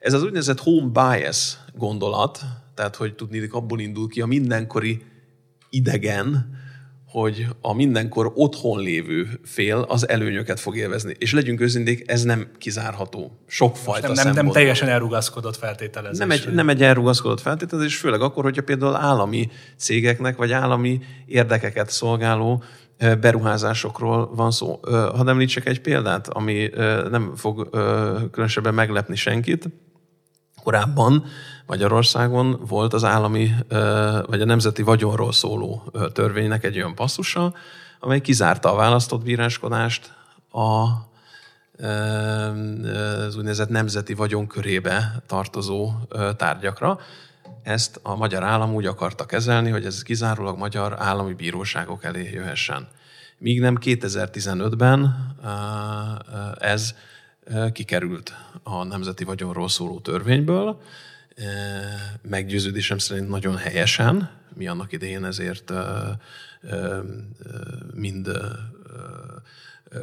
Ez 0.00 0.12
az 0.12 0.22
úgynevezett 0.22 0.60
home 0.60 0.90
bias 0.92 1.56
gondolat, 1.74 2.40
tehát 2.74 2.96
hogy 2.96 3.14
tudni, 3.14 3.48
abból 3.50 3.80
indul 3.80 4.08
ki 4.08 4.20
a 4.20 4.26
mindenkori 4.26 5.02
idegen, 5.70 6.58
hogy 7.10 7.46
a 7.60 7.74
mindenkor 7.74 8.32
otthon 8.34 8.80
lévő 8.80 9.40
fél 9.44 9.84
az 9.88 10.08
előnyöket 10.08 10.60
fog 10.60 10.76
élvezni. 10.76 11.14
És 11.18 11.32
legyünk 11.32 11.60
őszinték, 11.60 12.10
ez 12.10 12.22
nem 12.22 12.50
kizárható. 12.58 13.38
Sokfajta 13.46 14.12
nem, 14.12 14.24
nem, 14.24 14.34
nem 14.34 14.52
teljesen 14.52 14.88
elrugaszkodott 14.88 15.56
feltételezés. 15.56 16.18
Nem 16.18 16.30
egy, 16.30 16.52
nem 16.52 16.68
egy 16.68 16.82
elrugaszkodott 16.82 17.40
feltételezés, 17.40 17.96
főleg 17.96 18.20
akkor, 18.20 18.44
hogyha 18.44 18.62
például 18.62 18.96
állami 18.96 19.48
cégeknek, 19.76 20.36
vagy 20.36 20.52
állami 20.52 21.00
érdekeket 21.26 21.90
szolgáló 21.90 22.62
beruházásokról 23.20 24.34
van 24.34 24.50
szó. 24.50 24.80
Hadd 24.88 25.28
említsek 25.28 25.66
egy 25.66 25.80
példát, 25.80 26.28
ami 26.28 26.70
nem 27.10 27.32
fog 27.36 27.68
különösebben 28.30 28.74
meglepni 28.74 29.16
senkit. 29.16 29.68
Korábban 30.62 31.24
Magyarországon 31.66 32.60
volt 32.68 32.92
az 32.92 33.04
állami, 33.04 33.54
vagy 34.26 34.40
a 34.40 34.44
nemzeti 34.44 34.82
vagyonról 34.82 35.32
szóló 35.32 35.92
törvénynek 36.12 36.64
egy 36.64 36.76
olyan 36.76 36.94
passzusa, 36.94 37.54
amely 38.00 38.20
kizárta 38.20 38.72
a 38.72 38.76
választott 38.76 39.22
bíráskodást 39.22 40.12
a, 40.50 40.86
az 43.26 43.36
úgynevezett 43.36 43.68
nemzeti 43.68 44.14
vagyon 44.14 44.46
körébe 44.46 45.22
tartozó 45.26 45.92
tárgyakra. 46.36 46.98
Ezt 47.62 48.00
a 48.02 48.16
magyar 48.16 48.42
állam 48.42 48.74
úgy 48.74 48.86
akarta 48.86 49.26
kezelni, 49.26 49.70
hogy 49.70 49.84
ez 49.84 50.02
kizárólag 50.02 50.58
magyar 50.58 50.96
állami 50.98 51.32
bíróságok 51.32 52.04
elé 52.04 52.30
jöhessen. 52.32 52.88
Míg 53.38 53.60
nem 53.60 53.78
2015-ben 53.80 55.34
ez 56.58 56.94
kikerült 57.72 58.32
a 58.62 58.84
nemzeti 58.84 59.24
vagyonról 59.24 59.68
szóló 59.68 60.00
törvényből, 60.00 60.80
meggyőződésem 62.22 62.98
szerint 62.98 63.28
nagyon 63.28 63.56
helyesen, 63.56 64.30
mi 64.54 64.66
annak 64.66 64.92
idején 64.92 65.24
ezért 65.24 65.72
mind 67.94 68.30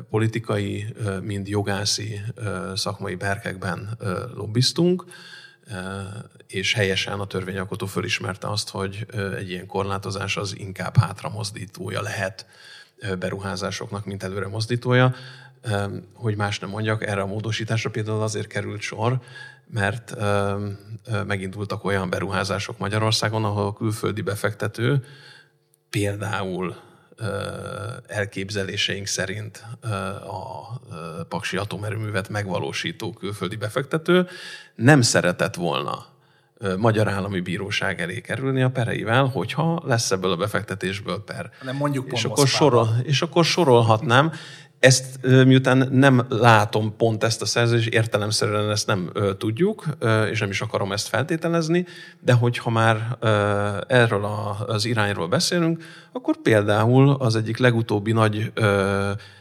politikai, 0.10 0.96
mind 1.22 1.48
jogászi 1.48 2.22
szakmai 2.76 3.16
berkekben 3.16 3.98
lobbiztunk, 4.36 5.06
és 6.48 6.74
helyesen 6.74 7.20
a 7.20 7.28
törvényalkotó 7.28 7.86
fölismerte 7.86 8.50
azt, 8.50 8.70
hogy 8.70 9.06
egy 9.38 9.50
ilyen 9.50 9.66
korlátozás 9.68 10.38
az 10.38 10.58
inkább 10.58 10.98
hátramozdítója 10.98 12.02
lehet 12.02 12.46
beruházásoknak, 13.20 14.06
mint 14.06 14.24
előre 14.24 14.48
mozdítója 14.48 15.16
hogy 16.14 16.36
más 16.36 16.60
nem 16.60 16.70
mondjak, 16.70 17.08
erre 17.08 17.22
a 17.22 17.26
módosításra 17.26 17.90
például 17.90 18.22
azért 18.22 18.48
került 18.48 18.82
sor, 18.82 19.20
mert 19.74 20.16
megindultak 21.26 21.84
olyan 21.84 22.10
beruházások 22.10 22.78
Magyarországon, 22.78 23.46
ahol 23.46 23.66
a 23.66 23.74
külföldi 23.74 24.22
befektető 24.22 25.06
például 25.90 26.76
elképzeléseink 28.08 29.08
szerint 29.08 29.66
a 30.28 30.76
Paksi 31.28 31.58
atomerőművet 31.58 32.30
megvalósító 32.30 33.14
külföldi 33.14 33.56
befektető 33.56 34.28
nem 34.76 35.02
szeretett 35.02 35.56
volna 35.56 36.06
Magyar 36.78 37.08
Állami 37.08 37.40
Bíróság 37.40 38.02
elé 38.02 38.22
kerülni 38.22 38.62
a 38.62 38.70
pereivel, 38.70 39.26
hogyha 39.26 39.82
lesz 39.86 40.12
ebből 40.12 40.32
a 40.32 40.36
befektetésből 40.36 41.24
per. 41.24 41.52
Nem 41.62 41.76
mondjuk 41.76 42.12
és 42.12 42.24
akkor, 42.24 42.48
sorol, 42.48 42.88
és 43.04 43.22
akkor 43.22 43.46
sorolhatnám. 43.46 44.32
Ezt 44.80 45.20
miután 45.22 45.88
nem 45.92 46.26
látom 46.30 46.96
pont 46.98 47.24
ezt 47.24 47.42
a 47.42 47.46
szerződést, 47.46 47.88
értelemszerűen 47.90 48.70
ezt 48.70 48.88
nem 48.88 49.12
tudjuk, 49.38 49.86
és 50.32 50.40
nem 50.40 50.50
is 50.50 50.62
akarom 50.62 50.92
ezt 50.92 51.08
feltételezni, 51.08 51.86
de 52.20 52.34
hogyha 52.34 52.70
már 52.70 53.18
erről 53.88 54.26
az 54.68 54.86
irányról 54.86 55.28
beszélünk, 55.28 55.84
akkor 56.12 56.38
például 56.38 57.10
az 57.10 57.36
egyik 57.36 57.58
legutóbbi 57.58 58.12
nagy 58.12 58.52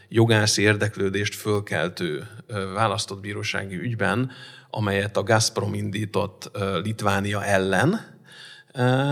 jogászi 0.08 0.62
érdeklődést 0.62 1.34
fölkeltő 1.34 2.26
választott 2.74 3.20
bírósági 3.20 3.76
ügyben, 3.76 4.30
amelyet 4.70 5.16
a 5.16 5.22
Gazprom 5.22 5.74
indított 5.74 6.50
Litvánia 6.82 7.44
ellen, 7.44 8.14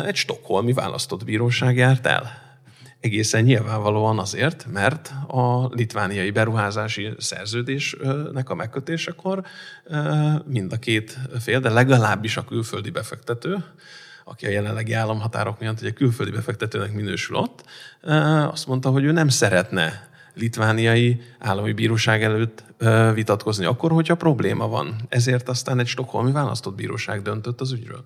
egy 0.06 0.16
stokholmi 0.16 0.72
választott 0.72 1.24
bíróság 1.24 1.76
járt 1.76 2.06
el 2.06 2.43
Egészen 3.04 3.42
nyilvánvalóan 3.42 4.18
azért, 4.18 4.66
mert 4.72 5.12
a 5.26 5.66
litvániai 5.66 6.30
beruházási 6.30 7.12
szerződésnek 7.18 8.50
a 8.50 8.54
megkötésekor 8.54 9.42
mind 10.46 10.72
a 10.72 10.76
két 10.76 11.18
fél, 11.40 11.60
de 11.60 11.70
legalábbis 11.70 12.36
a 12.36 12.44
külföldi 12.44 12.90
befektető, 12.90 13.64
aki 14.24 14.46
a 14.46 14.50
jelenlegi 14.50 14.92
államhatárok 14.92 15.60
miatt 15.60 15.80
egy 15.80 15.92
külföldi 15.92 16.30
befektetőnek 16.30 16.92
minősül 16.92 17.36
ott, 17.36 17.64
azt 18.50 18.66
mondta, 18.66 18.90
hogy 18.90 19.04
ő 19.04 19.12
nem 19.12 19.28
szeretne 19.28 20.08
litvániai 20.34 21.20
állami 21.38 21.72
bíróság 21.72 22.22
előtt 22.22 22.64
vitatkozni, 23.14 23.64
akkor, 23.64 23.90
hogyha 23.90 24.14
probléma 24.14 24.68
van. 24.68 24.96
Ezért 25.08 25.48
aztán 25.48 25.78
egy 25.78 25.86
stokholmi 25.86 26.32
választott 26.32 26.74
bíróság 26.74 27.22
döntött 27.22 27.60
az 27.60 27.72
ügyről. 27.72 28.04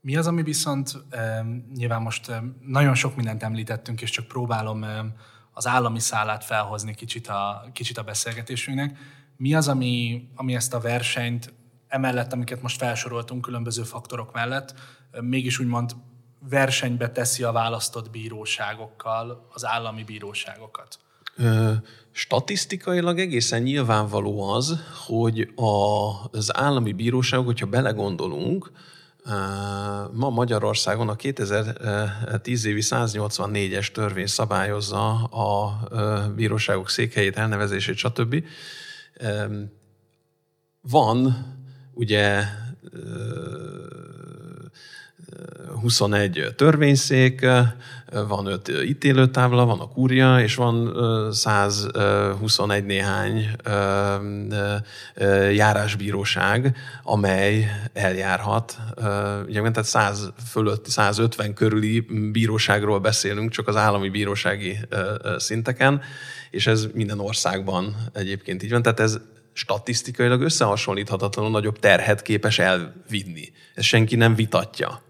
Mi 0.00 0.16
az, 0.16 0.26
ami 0.26 0.42
viszont 0.42 0.92
nyilván 1.74 2.02
most 2.02 2.32
nagyon 2.60 2.94
sok 2.94 3.16
mindent 3.16 3.42
említettünk, 3.42 4.02
és 4.02 4.10
csak 4.10 4.28
próbálom 4.28 4.86
az 5.52 5.66
állami 5.66 5.98
szálát 5.98 6.44
felhozni 6.44 6.94
kicsit 6.94 7.28
a, 7.28 7.70
kicsit 7.72 7.98
a 7.98 8.02
beszélgetésünknek. 8.02 8.98
Mi 9.36 9.54
az, 9.54 9.68
ami, 9.68 10.28
ami 10.34 10.54
ezt 10.54 10.74
a 10.74 10.80
versenyt 10.80 11.52
emellett, 11.88 12.32
amiket 12.32 12.62
most 12.62 12.78
felsoroltunk 12.78 13.42
különböző 13.42 13.82
faktorok 13.82 14.32
mellett, 14.32 14.74
mégis 15.20 15.58
úgymond 15.58 15.90
versenybe 16.48 17.10
teszi 17.10 17.42
a 17.42 17.52
választott 17.52 18.10
bíróságokkal 18.10 19.48
az 19.52 19.66
állami 19.66 20.04
bíróságokat? 20.04 20.98
Statisztikailag 22.12 23.18
egészen 23.18 23.62
nyilvánvaló 23.62 24.42
az, 24.42 24.80
hogy 25.06 25.52
az 26.30 26.56
állami 26.56 26.92
bíróságok, 26.92 27.46
hogyha 27.46 27.66
belegondolunk, 27.66 28.72
Ma 30.12 30.30
Magyarországon 30.30 31.08
a 31.08 31.14
2010 31.14 32.64
évi 32.64 32.80
184-es 32.84 33.92
törvény 33.92 34.26
szabályozza 34.26 35.24
a 35.24 35.80
bíróságok 36.34 36.88
székhelyét, 36.90 37.36
elnevezését, 37.36 37.96
stb. 37.96 38.44
Van 40.80 41.46
ugye 41.92 42.44
21 45.80 46.52
törvényszék, 46.56 47.46
van 48.28 48.46
5 48.46 48.72
ítélőtábla, 48.84 49.64
van 49.64 49.80
a 49.80 49.88
kúria, 49.88 50.40
és 50.40 50.54
van 50.54 50.92
121 51.32 52.84
néhány 52.84 53.50
járásbíróság, 55.52 56.76
amely 57.02 57.70
eljárhat. 57.92 58.76
Ugye, 59.46 59.60
tehát 59.60 59.84
100 59.84 60.32
fölött, 60.50 60.86
150 60.86 61.54
körüli 61.54 62.00
bíróságról 62.32 62.98
beszélünk, 62.98 63.50
csak 63.50 63.68
az 63.68 63.76
állami 63.76 64.08
bírósági 64.08 64.78
szinteken, 65.36 66.00
és 66.50 66.66
ez 66.66 66.86
minden 66.92 67.20
országban 67.20 67.96
egyébként 68.12 68.62
így 68.62 68.70
van. 68.70 68.82
Tehát 68.82 69.00
ez 69.00 69.18
statisztikailag 69.52 70.42
összehasonlíthatatlanul 70.42 71.50
nagyobb 71.50 71.78
terhet 71.78 72.22
képes 72.22 72.58
elvinni. 72.58 73.52
Ezt 73.74 73.86
senki 73.86 74.16
nem 74.16 74.34
vitatja. 74.34 75.02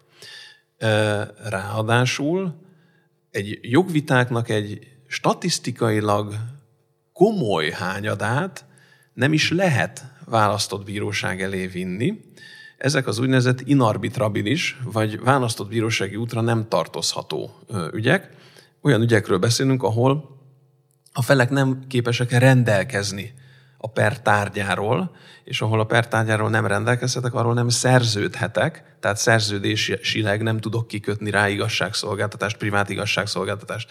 Ráadásul 1.49 2.55
egy 3.31 3.59
jogvitáknak 3.63 4.49
egy 4.49 4.87
statisztikailag 5.07 6.35
komoly 7.13 7.71
hányadát 7.71 8.65
nem 9.13 9.33
is 9.33 9.51
lehet 9.51 10.05
választott 10.25 10.85
bíróság 10.85 11.43
elé 11.43 11.67
vinni. 11.67 12.21
Ezek 12.79 13.07
az 13.07 13.19
úgynevezett 13.19 13.61
inarbitrabilis, 13.61 14.79
vagy 14.85 15.21
választott 15.21 15.69
bírósági 15.69 16.17
útra 16.17 16.41
nem 16.41 16.69
tartozható 16.69 17.51
ügyek. 17.93 18.31
Olyan 18.83 19.03
ügyekről 19.03 19.39
beszélünk, 19.39 19.83
ahol 19.83 20.39
a 21.13 21.23
felek 21.23 21.51
nem 21.51 21.85
képesek 21.89 22.31
rendelkezni 22.31 23.35
a 23.81 23.89
per 23.89 24.21
tárgyáról, 24.21 25.11
és 25.45 25.61
ahol 25.61 25.81
a 25.81 25.85
per 25.85 26.09
tárgyáról 26.09 26.51
nem 26.51 26.67
rendelkezhetek, 26.67 27.35
arról 27.35 27.55
nem 27.55 27.69
szerződhetek, 27.69 28.97
tehát 29.01 29.17
szerződésileg 29.17 30.43
nem 30.43 30.59
tudok 30.59 30.87
kikötni 30.87 31.31
rá 31.31 31.49
igazságszolgáltatást, 31.49 32.57
privát 32.57 32.89
igazságszolgáltatást. 32.89 33.91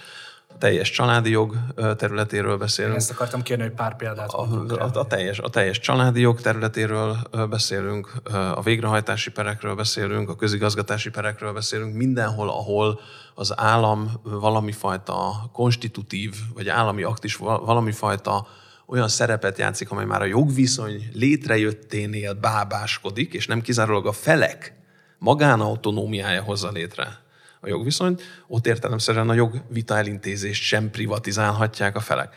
A 0.54 0.58
teljes 0.58 0.92
családi 0.92 1.30
jog 1.30 1.56
területéről 1.98 2.58
beszélünk. 2.58 2.96
Ezt 2.96 3.12
akartam 3.12 3.42
kérni, 3.42 3.64
hogy 3.64 3.72
pár 3.72 3.96
példát 3.96 4.32
a, 4.34 4.42
a, 4.68 4.90
a, 4.94 5.08
teljes, 5.08 5.40
a 5.40 5.50
teljes 5.50 5.80
családi 5.80 6.22
jog 6.22 6.42
területéről 6.42 7.18
beszélünk, 7.50 8.14
a 8.56 8.62
végrehajtási 8.62 9.32
perekről 9.32 9.76
beszélünk, 9.76 10.30
a 10.30 10.36
közigazgatási 10.36 11.10
perekről 11.10 11.54
beszélünk, 11.54 11.96
mindenhol, 11.96 12.50
ahol 12.50 13.00
az 13.36 13.54
állam 13.60 14.12
valami 14.24 14.72
fajta 14.72 15.50
konstitutív, 15.54 16.36
vagy 16.54 16.70
állami 16.70 17.04
aktis 17.04 17.36
valami 17.36 17.92
fajta 17.92 18.48
olyan 18.90 19.08
szerepet 19.08 19.58
játszik, 19.58 19.92
amely 19.92 20.06
már 20.06 20.22
a 20.22 20.26
jogviszony 20.26 21.10
létrejötténél 21.14 22.34
bábáskodik, 22.34 23.34
és 23.34 23.48
nem 23.48 23.62
kizárólag 23.62 24.06
a 24.06 24.12
felek 24.12 24.74
magánautonómiája 25.18 26.42
hozza 26.42 26.72
létre 26.72 27.20
a 27.62 27.68
jogviszonyt, 27.68 28.22
ott 28.48 28.68
értelemszerűen 28.68 29.30
a 29.30 29.34
jogvita 29.34 29.98
elintézést 29.98 30.64
sem 30.64 30.90
privatizálhatják 30.90 31.96
a 31.96 32.00
felek. 32.00 32.36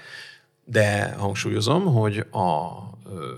De 0.64 1.14
hangsúlyozom, 1.18 1.84
hogy 1.84 2.18
a 2.18 2.68
ö, 3.12 3.34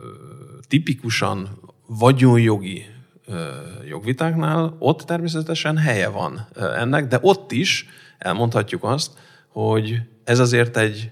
tipikusan 0.68 1.60
vagyonjogi 1.86 2.86
ö, 3.26 3.48
jogvitáknál 3.88 4.76
ott 4.78 5.00
természetesen 5.00 5.76
helye 5.76 6.08
van 6.08 6.48
ennek, 6.54 7.06
de 7.06 7.18
ott 7.22 7.52
is 7.52 7.86
elmondhatjuk 8.18 8.84
azt, 8.84 9.12
hogy 9.48 10.00
ez 10.24 10.38
azért 10.38 10.76
egy 10.76 11.10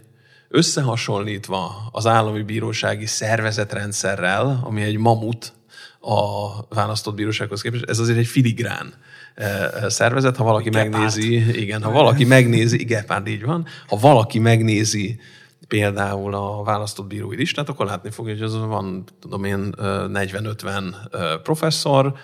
összehasonlítva 0.52 1.88
az 1.92 2.06
állami 2.06 2.42
bírósági 2.42 3.06
szervezetrendszerrel, 3.06 4.60
ami 4.62 4.82
egy 4.82 4.98
mamut 4.98 5.52
a 6.00 6.74
választott 6.74 7.14
bírósághoz 7.14 7.60
képest, 7.60 7.84
ez 7.88 7.98
azért 7.98 8.18
egy 8.18 8.26
filigrán 8.26 8.94
eh, 9.34 9.68
szervezet, 9.88 10.36
ha 10.36 10.44
valaki 10.44 10.68
Gepárt. 10.68 10.90
megnézi, 10.90 11.60
igen, 11.60 11.82
ha 11.82 11.90
valaki 11.90 12.24
megnézi, 12.24 12.80
igen, 12.80 13.26
így 13.26 13.44
van, 13.44 13.66
ha 13.86 13.96
valaki 13.96 14.38
megnézi 14.38 15.20
például 15.68 16.34
a 16.34 16.62
választott 16.62 17.06
bírói 17.06 17.36
listát, 17.36 17.68
akkor 17.68 17.86
látni 17.86 18.10
fogja, 18.10 18.32
hogy 18.32 18.42
az 18.42 18.58
van, 18.58 19.04
tudom 19.20 19.44
én, 19.44 19.74
40-50 19.78 20.64
eh, 20.64 20.76
eh, 21.12 21.36
professzor, 21.42 22.14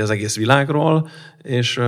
az 0.00 0.10
egész 0.10 0.36
világról, 0.36 1.08
és 1.42 1.80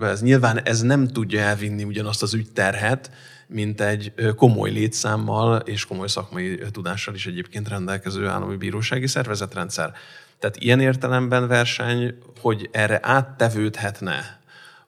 ez 0.00 0.22
nyilván 0.22 0.60
ez 0.62 0.80
nem 0.80 1.08
tudja 1.08 1.40
elvinni 1.40 1.84
ugyanazt 1.84 2.22
az 2.22 2.34
ügyterhet, 2.34 3.10
mint 3.46 3.80
egy 3.80 4.12
komoly 4.36 4.70
létszámmal 4.70 5.56
és 5.56 5.86
komoly 5.86 6.08
szakmai 6.08 6.58
tudással 6.72 7.14
is 7.14 7.26
egyébként 7.26 7.68
rendelkező 7.68 8.26
állami 8.26 8.56
bírósági 8.56 9.06
szervezetrendszer. 9.06 9.92
Tehát 10.38 10.56
ilyen 10.56 10.80
értelemben 10.80 11.48
verseny, 11.48 12.14
hogy 12.40 12.68
erre 12.72 12.98
áttevődhetne 13.02 14.40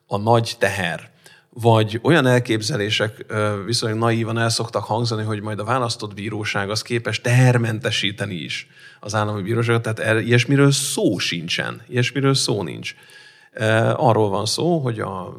a 0.07 0.17
nagy 0.17 0.55
teher, 0.59 1.09
vagy 1.49 1.99
olyan 2.03 2.25
elképzelések 2.25 3.25
viszonylag 3.65 3.99
naívan 3.99 4.37
el 4.37 4.49
szoktak 4.49 4.83
hangzani, 4.83 5.23
hogy 5.23 5.41
majd 5.41 5.59
a 5.59 5.63
választott 5.63 6.13
bíróság 6.13 6.69
az 6.69 6.81
képes 6.81 7.21
tehermentesíteni 7.21 8.35
is 8.35 8.67
az 8.99 9.15
állami 9.15 9.41
bíróságot, 9.41 9.81
tehát 9.81 9.99
er, 9.99 10.17
ilyesmiről 10.17 10.71
szó 10.71 11.17
sincsen, 11.17 11.81
ilyesmiről 11.87 12.33
szó 12.33 12.63
nincs. 12.63 12.95
Arról 13.95 14.29
van 14.29 14.45
szó, 14.45 14.79
hogy 14.79 14.99
a 14.99 15.33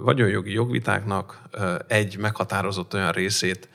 vagyonjogi 0.00 0.52
jogvitáknak 0.52 1.42
egy 1.86 2.16
meghatározott 2.16 2.94
olyan 2.94 3.12
részét, 3.12 3.68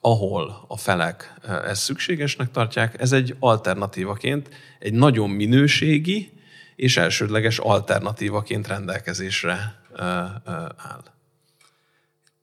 ahol 0.00 0.64
a 0.68 0.76
felek 0.76 1.34
ezt 1.66 1.82
szükségesnek 1.82 2.50
tartják, 2.50 3.00
ez 3.00 3.12
egy 3.12 3.36
alternatívaként, 3.38 4.50
egy 4.78 4.92
nagyon 4.92 5.30
minőségi 5.30 6.32
és 6.76 6.96
elsődleges 6.96 7.58
alternatívaként 7.58 8.66
rendelkezésre 8.66 9.82
áll. 10.76 11.02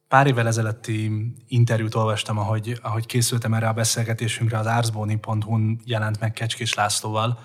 Pár 0.08 0.28
évvel 0.28 0.48
ezelőtti 0.48 1.12
interjút 1.48 1.96
olvastam, 1.96 2.38
ahogy, 2.38 2.80
ahogy 2.82 3.06
készültem 3.06 3.54
erre 3.54 3.68
a 3.68 3.74
beszélgetésünkre, 3.74 4.58
az 4.58 4.66
arzboni.hu-n 4.66 5.80
jelent 5.86 6.20
meg 6.20 6.34
Kecskés 6.34 6.74
Lászlóval, 6.74 7.40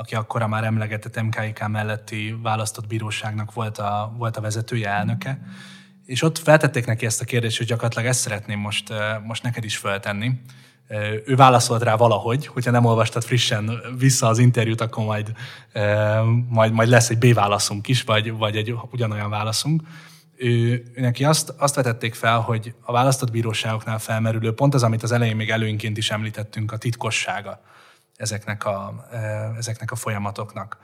aki 0.00 0.14
akkora 0.14 0.46
már 0.46 0.64
emlegetett 0.64 1.22
MKIK 1.22 1.68
melletti 1.68 2.38
választott 2.42 2.86
bíróságnak 2.86 3.52
volt 3.52 3.78
a, 3.78 4.14
volt 4.16 4.36
a 4.36 4.40
vezetője, 4.40 4.88
elnöke. 4.88 5.40
És 6.06 6.22
ott 6.22 6.38
feltették 6.38 6.86
neki 6.86 7.06
ezt 7.06 7.20
a 7.20 7.24
kérdést, 7.24 7.58
hogy 7.58 7.66
gyakorlatilag 7.66 8.06
ezt 8.06 8.20
szeretném 8.20 8.58
most, 8.58 8.92
most 9.26 9.42
neked 9.42 9.64
is 9.64 9.76
feltenni. 9.76 10.32
Ő 11.24 11.34
válaszolt 11.36 11.82
rá 11.82 11.96
valahogy, 11.96 12.46
hogyha 12.46 12.70
nem 12.70 12.84
olvastad 12.84 13.22
frissen 13.22 13.80
vissza 13.98 14.26
az 14.26 14.38
interjút, 14.38 14.80
akkor 14.80 15.04
majd, 15.04 15.32
majd, 16.48 16.72
majd 16.72 16.88
lesz 16.88 17.10
egy 17.10 17.18
B-válaszunk 17.18 17.88
is, 17.88 18.02
vagy, 18.02 18.32
vagy 18.32 18.56
egy 18.56 18.74
ugyanolyan 18.90 19.30
válaszunk. 19.30 19.82
Ő 20.36 20.82
neki 20.94 21.24
azt, 21.24 21.54
azt 21.58 21.74
vetették 21.74 22.14
fel, 22.14 22.40
hogy 22.40 22.74
a 22.80 22.92
választott 22.92 23.30
bíróságoknál 23.30 23.98
felmerülő 23.98 24.52
pont 24.52 24.74
az, 24.74 24.82
amit 24.82 25.02
az 25.02 25.12
elején 25.12 25.36
még 25.36 25.50
előnként 25.50 25.96
is 25.96 26.10
említettünk, 26.10 26.72
a 26.72 26.76
titkossága 26.76 27.60
ezeknek 28.20 28.64
a, 28.64 29.06
ezeknek 29.58 29.90
a 29.90 29.96
folyamatoknak. 29.96 30.78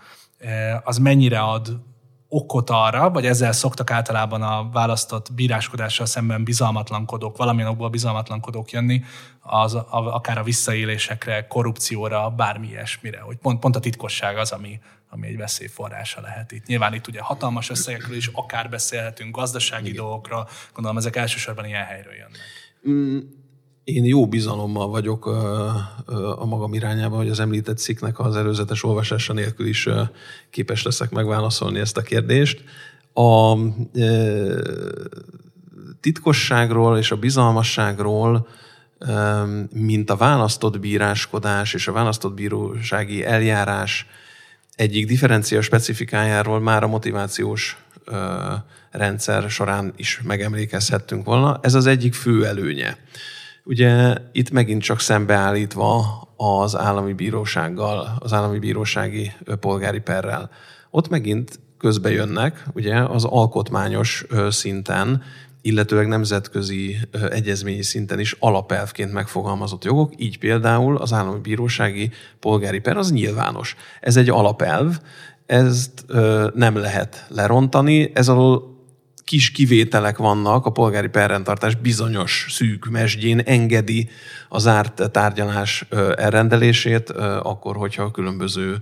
Az 0.84 0.98
mennyire 0.98 1.40
ad 1.40 1.80
okot 2.28 2.70
arra, 2.70 3.10
vagy 3.10 3.26
ezzel 3.26 3.52
szoktak 3.52 3.90
általában 3.90 4.42
a 4.42 4.68
választott 4.72 5.32
bíráskodással 5.32 6.06
szemben 6.06 6.44
bizalmatlankodók, 6.44 7.36
valamilyen 7.36 7.70
okból 7.70 7.88
bizalmatlankodók 7.88 8.70
jönni, 8.70 9.04
az, 9.40 9.74
a, 9.74 9.86
akár 9.90 10.38
a 10.38 10.42
visszaélésekre, 10.42 11.46
korrupcióra, 11.46 12.30
bármi 12.30 12.68
ilyesmire. 12.68 13.20
Hogy 13.20 13.36
pont, 13.36 13.60
pont 13.60 13.76
a 13.76 13.80
titkosság 13.80 14.38
az, 14.38 14.52
ami, 14.52 14.80
ami 15.10 15.26
egy 15.26 15.36
veszélyforrása 15.36 16.20
lehet 16.20 16.52
itt. 16.52 16.66
Nyilván 16.66 16.94
itt 16.94 17.06
ugye 17.06 17.20
hatalmas 17.20 17.70
összegekről 17.70 18.16
is 18.16 18.30
akár 18.32 18.68
beszélhetünk, 18.68 19.36
gazdasági 19.36 19.88
Igen. 19.88 20.02
dolgokra, 20.02 20.46
gondolom 20.72 20.98
ezek 20.98 21.16
elsősorban 21.16 21.64
ilyen 21.64 21.84
helyről 21.84 22.14
jönnek. 22.14 22.40
Mm, 22.88 23.18
én 23.86 24.04
jó 24.04 24.26
bizalommal 24.26 24.88
vagyok 24.88 25.26
a 26.36 26.44
magam 26.44 26.74
irányában, 26.74 27.18
hogy 27.18 27.28
az 27.28 27.40
említett 27.40 27.78
cikknek 27.78 28.18
az 28.18 28.36
előzetes 28.36 28.84
olvasása 28.84 29.32
nélkül 29.32 29.66
is 29.66 29.88
képes 30.50 30.82
leszek 30.82 31.10
megválaszolni 31.10 31.78
ezt 31.78 31.96
a 31.96 32.02
kérdést. 32.02 32.64
A 33.12 33.56
titkosságról 36.00 36.98
és 36.98 37.10
a 37.10 37.16
bizalmasságról, 37.16 38.48
mint 39.72 40.10
a 40.10 40.16
választott 40.16 40.80
bíráskodás 40.80 41.74
és 41.74 41.88
a 41.88 41.92
választott 41.92 42.34
bírósági 42.34 43.24
eljárás 43.24 44.06
egyik 44.74 45.06
differencia 45.06 45.60
specifikájáról 45.60 46.60
már 46.60 46.82
a 46.82 46.88
motivációs 46.88 47.76
rendszer 48.90 49.50
során 49.50 49.92
is 49.96 50.20
megemlékezhettünk 50.24 51.24
volna. 51.24 51.58
Ez 51.62 51.74
az 51.74 51.86
egyik 51.86 52.14
fő 52.14 52.46
előnye. 52.46 52.98
Ugye 53.68 54.14
itt 54.32 54.50
megint 54.50 54.82
csak 54.82 55.00
szembeállítva 55.00 56.04
az 56.36 56.76
állami 56.76 57.12
bírósággal, 57.12 58.16
az 58.18 58.32
állami 58.32 58.58
bírósági 58.58 59.32
polgári 59.60 60.00
perrel. 60.00 60.50
Ott 60.90 61.08
megint 61.08 61.58
közbe 61.78 62.10
jönnek, 62.10 62.66
ugye 62.74 62.94
az 62.94 63.24
alkotmányos 63.24 64.26
szinten, 64.48 65.22
illetőleg 65.62 66.08
nemzetközi 66.08 66.96
egyezményi 67.30 67.82
szinten 67.82 68.20
is 68.20 68.36
alapelvként 68.38 69.12
megfogalmazott 69.12 69.84
jogok, 69.84 70.12
így 70.16 70.38
például 70.38 70.96
az 70.96 71.12
állami 71.12 71.40
bírósági 71.40 72.10
polgári 72.40 72.78
per 72.78 72.96
az 72.96 73.12
nyilvános. 73.12 73.76
Ez 74.00 74.16
egy 74.16 74.28
alapelv, 74.28 75.00
ezt 75.46 76.04
nem 76.54 76.76
lehet 76.76 77.26
lerontani, 77.28 78.10
ez 78.14 78.28
alól 78.28 78.74
kis 79.26 79.50
kivételek 79.50 80.16
vannak, 80.16 80.66
a 80.66 80.70
polgári 80.70 81.08
perrendtartás 81.08 81.74
bizonyos 81.74 82.46
szűk 82.50 82.84
mesdjén 82.84 83.38
engedi 83.38 84.08
az 84.48 84.66
árt 84.66 85.10
tárgyalás 85.10 85.84
elrendelését, 86.16 87.10
akkor, 87.42 87.76
hogyha 87.76 88.02
a 88.02 88.10
különböző 88.10 88.78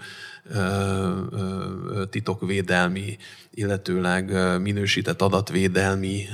titokvédelmi, 2.10 3.16
illetőleg 3.50 4.32
minősített 4.60 5.22
adatvédelmi 5.22 6.26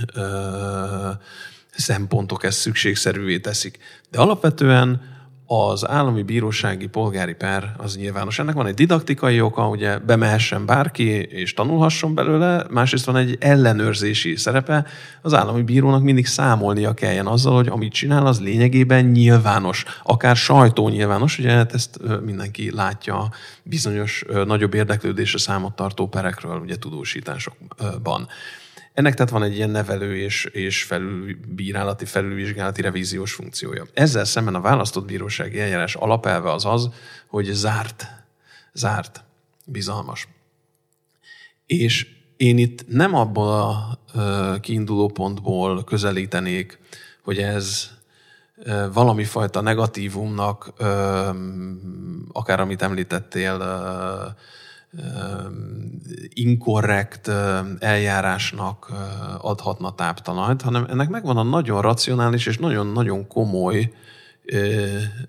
szempontok 1.71 2.45
ezt 2.45 2.59
szükségszerűvé 2.59 3.39
teszik. 3.39 3.79
De 4.11 4.19
alapvetően 4.19 5.19
az 5.53 5.89
állami 5.89 6.23
bírósági 6.23 6.87
polgári 6.87 7.35
per 7.35 7.75
az 7.77 7.97
nyilvános. 7.97 8.39
Ennek 8.39 8.55
van 8.55 8.67
egy 8.67 8.75
didaktikai 8.75 9.41
oka, 9.41 9.69
ugye 9.69 9.99
bemehessen 9.99 10.67
bárki 10.67 11.09
és 11.11 11.55
tanulhasson 11.55 12.15
belőle, 12.15 12.65
másrészt 12.71 13.05
van 13.05 13.17
egy 13.17 13.37
ellenőrzési 13.41 14.37
szerepe. 14.37 14.87
Az 15.23 15.35
állami 15.35 15.63
bírónak 15.63 16.03
mindig 16.03 16.27
számolnia 16.27 16.95
kelljen 16.95 17.27
azzal, 17.27 17.55
hogy 17.55 17.69
amit 17.69 17.93
csinál, 17.93 18.27
az 18.27 18.41
lényegében 18.41 19.05
nyilvános, 19.05 19.85
akár 20.03 20.37
sajtó 20.37 20.89
nyilvános, 20.89 21.39
ugye 21.39 21.51
hát 21.51 21.75
ezt 21.75 22.01
mindenki 22.25 22.71
látja 22.75 23.31
bizonyos 23.63 24.25
nagyobb 24.47 24.75
érdeklődésre 24.75 25.39
számot 25.39 25.77
tartó 25.77 26.09
perekről, 26.09 26.61
ugye 26.61 26.77
tudósításokban. 26.77 28.29
Ennek 29.01 29.15
tehát 29.15 29.31
van 29.31 29.43
egy 29.43 29.57
ilyen 29.57 29.71
nevelő 29.71 30.17
és, 30.17 30.45
és 30.45 30.83
felülbírálati, 30.83 32.05
felülvizsgálati 32.05 32.83
revíziós 32.83 33.33
funkciója. 33.33 33.87
Ezzel 33.95 34.25
szemben 34.25 34.55
a 34.55 34.61
választott 34.61 35.05
bírósági 35.05 35.61
eljárás 35.61 35.95
alapelve 35.95 36.53
az 36.53 36.65
az, 36.65 36.89
hogy 37.27 37.45
zárt, 37.45 38.07
zárt, 38.73 39.25
bizalmas. 39.65 40.29
És 41.67 42.07
én 42.37 42.59
itt 42.59 42.89
nem 42.89 43.15
abból 43.15 43.53
a 43.53 43.99
kiinduló 44.61 45.09
pontból 45.09 45.85
közelítenék, 45.85 46.79
hogy 47.23 47.39
ez 47.39 47.91
valami 48.93 49.25
fajta 49.25 49.61
negatívumnak, 49.61 50.73
akár 52.33 52.61
amit 52.61 52.83
említettél, 52.83 53.59
inkorrekt 56.29 57.29
eljárásnak 57.79 58.93
adhatna 59.41 59.95
táptalajt, 59.95 60.63
hanem 60.63 60.87
ennek 60.89 61.09
megvan 61.09 61.37
a 61.37 61.43
nagyon 61.43 61.83
racionális 61.83 62.47
és 62.47 62.59
nagyon-nagyon 62.59 63.27
komoly 63.27 63.93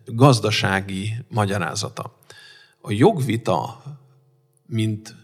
gazdasági 0.06 1.14
magyarázata. 1.30 2.18
A 2.82 2.92
jogvita, 2.92 3.82
mint 4.66 5.16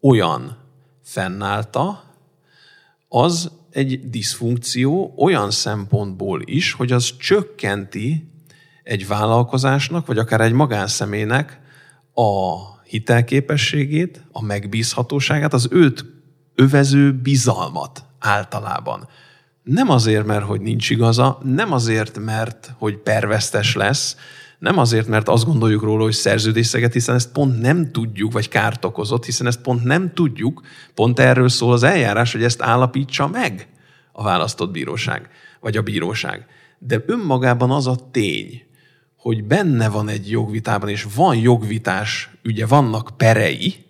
olyan 0.00 0.56
fennállta, 1.02 2.02
az 3.08 3.50
egy 3.70 4.10
diszfunkció 4.10 5.14
olyan 5.16 5.50
szempontból 5.50 6.42
is, 6.44 6.72
hogy 6.72 6.92
az 6.92 7.16
csökkenti 7.16 8.30
egy 8.82 9.06
vállalkozásnak, 9.06 10.06
vagy 10.06 10.18
akár 10.18 10.40
egy 10.40 10.52
magánszemélynek 10.52 11.60
a 12.14 12.58
hitelképességét, 12.90 14.24
a 14.32 14.42
megbízhatóságát, 14.42 15.52
az 15.52 15.68
őt 15.70 16.04
övező 16.54 17.12
bizalmat 17.12 18.04
általában. 18.18 19.08
Nem 19.62 19.90
azért, 19.90 20.26
mert 20.26 20.44
hogy 20.44 20.60
nincs 20.60 20.90
igaza, 20.90 21.38
nem 21.42 21.72
azért, 21.72 22.18
mert 22.18 22.74
hogy 22.78 22.96
pervesztes 22.96 23.74
lesz, 23.74 24.16
nem 24.58 24.78
azért, 24.78 25.06
mert 25.06 25.28
azt 25.28 25.44
gondoljuk 25.44 25.82
róla, 25.82 26.02
hogy 26.02 26.12
szerződészeget, 26.12 26.92
hiszen 26.92 27.14
ezt 27.14 27.32
pont 27.32 27.60
nem 27.60 27.92
tudjuk, 27.92 28.32
vagy 28.32 28.48
kárt 28.48 28.84
okozott, 28.84 29.24
hiszen 29.24 29.46
ezt 29.46 29.60
pont 29.60 29.84
nem 29.84 30.12
tudjuk, 30.14 30.60
pont 30.94 31.18
erről 31.18 31.48
szól 31.48 31.72
az 31.72 31.82
eljárás, 31.82 32.32
hogy 32.32 32.44
ezt 32.44 32.62
állapítsa 32.62 33.26
meg 33.28 33.68
a 34.12 34.22
választott 34.22 34.70
bíróság, 34.70 35.28
vagy 35.60 35.76
a 35.76 35.82
bíróság. 35.82 36.46
De 36.78 37.02
önmagában 37.06 37.70
az 37.70 37.86
a 37.86 38.10
tény, 38.10 38.62
hogy 39.20 39.44
benne 39.44 39.88
van 39.88 40.08
egy 40.08 40.30
jogvitában, 40.30 40.88
és 40.88 41.06
van 41.14 41.36
jogvitás, 41.36 42.30
ugye 42.44 42.66
vannak 42.66 43.10
perei, 43.16 43.84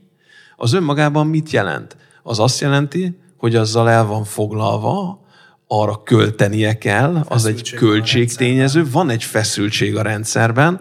az 0.57 0.72
önmagában 0.72 1.26
mit 1.26 1.51
jelent? 1.51 1.97
Az 2.22 2.39
azt 2.39 2.61
jelenti, 2.61 3.18
hogy 3.37 3.57
azzal 3.57 3.91
el 3.91 4.05
van 4.05 4.24
foglalva, 4.24 5.24
arra 5.66 6.03
költenie 6.03 6.78
kell, 6.78 7.24
az 7.28 7.47
egy 7.47 7.70
költségtényező, 7.70 8.91
van 8.91 9.11
egy 9.11 9.24
feszültség 9.24 9.97
a 9.97 10.03
rendszerben, 10.03 10.81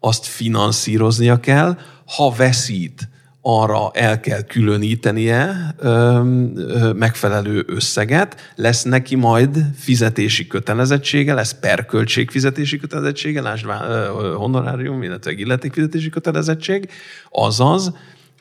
azt 0.00 0.26
finanszíroznia 0.26 1.40
kell, 1.40 1.78
ha 2.16 2.30
veszít, 2.36 3.08
arra 3.50 3.90
el 3.92 4.20
kell 4.20 4.42
különítenie 4.42 5.74
ö, 5.78 5.88
ö, 6.54 6.92
megfelelő 6.92 7.64
összeget, 7.66 8.52
lesz 8.54 8.82
neki 8.82 9.14
majd 9.14 9.64
fizetési 9.76 10.46
kötelezettsége, 10.46 11.34
lesz 11.34 11.54
perköltség 11.60 12.30
fizetési 12.30 12.78
kötelezettsége, 12.78 13.40
lásd 13.40 13.66
honorárium, 14.36 15.02
illetve 15.02 15.32
illetékfizetési 15.32 16.08
kötelezettség, 16.08 16.88
azaz 17.30 17.92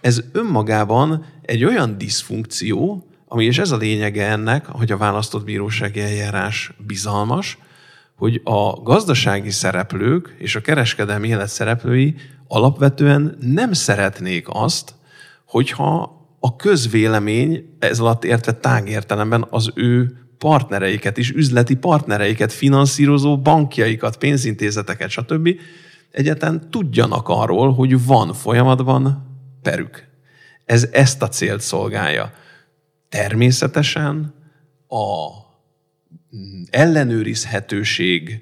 ez 0.01 0.23
önmagában 0.31 1.25
egy 1.41 1.63
olyan 1.63 1.97
diszfunkció, 1.97 3.07
ami, 3.27 3.45
és 3.45 3.57
ez 3.57 3.71
a 3.71 3.77
lényege 3.77 4.25
ennek, 4.25 4.65
hogy 4.65 4.91
a 4.91 4.97
választott 4.97 5.43
bírósági 5.43 6.01
eljárás 6.01 6.71
bizalmas, 6.87 7.57
hogy 8.15 8.41
a 8.43 8.81
gazdasági 8.81 9.51
szereplők 9.51 10.35
és 10.37 10.55
a 10.55 10.61
kereskedelmi 10.61 11.27
élet 11.27 11.49
szereplői 11.49 12.15
alapvetően 12.47 13.37
nem 13.39 13.73
szeretnék 13.73 14.45
azt, 14.49 14.95
hogyha 15.47 16.15
a 16.39 16.55
közvélemény, 16.55 17.75
ez 17.79 17.99
alatt 17.99 18.23
értve 18.23 18.51
tágértelemben 18.53 19.47
az 19.49 19.71
ő 19.75 20.21
partnereiket 20.37 21.17
is, 21.17 21.31
üzleti 21.31 21.75
partnereiket, 21.75 22.53
finanszírozó 22.53 23.37
bankjaikat, 23.37 24.17
pénzintézeteket, 24.17 25.09
stb. 25.09 25.49
egyetlen 26.11 26.69
tudjanak 26.69 27.27
arról, 27.27 27.73
hogy 27.73 28.05
van 28.05 28.33
folyamatban 28.33 29.25
perük. 29.61 30.07
Ez 30.65 30.87
ezt 30.91 31.21
a 31.21 31.27
célt 31.27 31.61
szolgálja. 31.61 32.31
Természetesen 33.09 34.33
a 34.87 35.29
ellenőrizhetőség, 36.69 38.41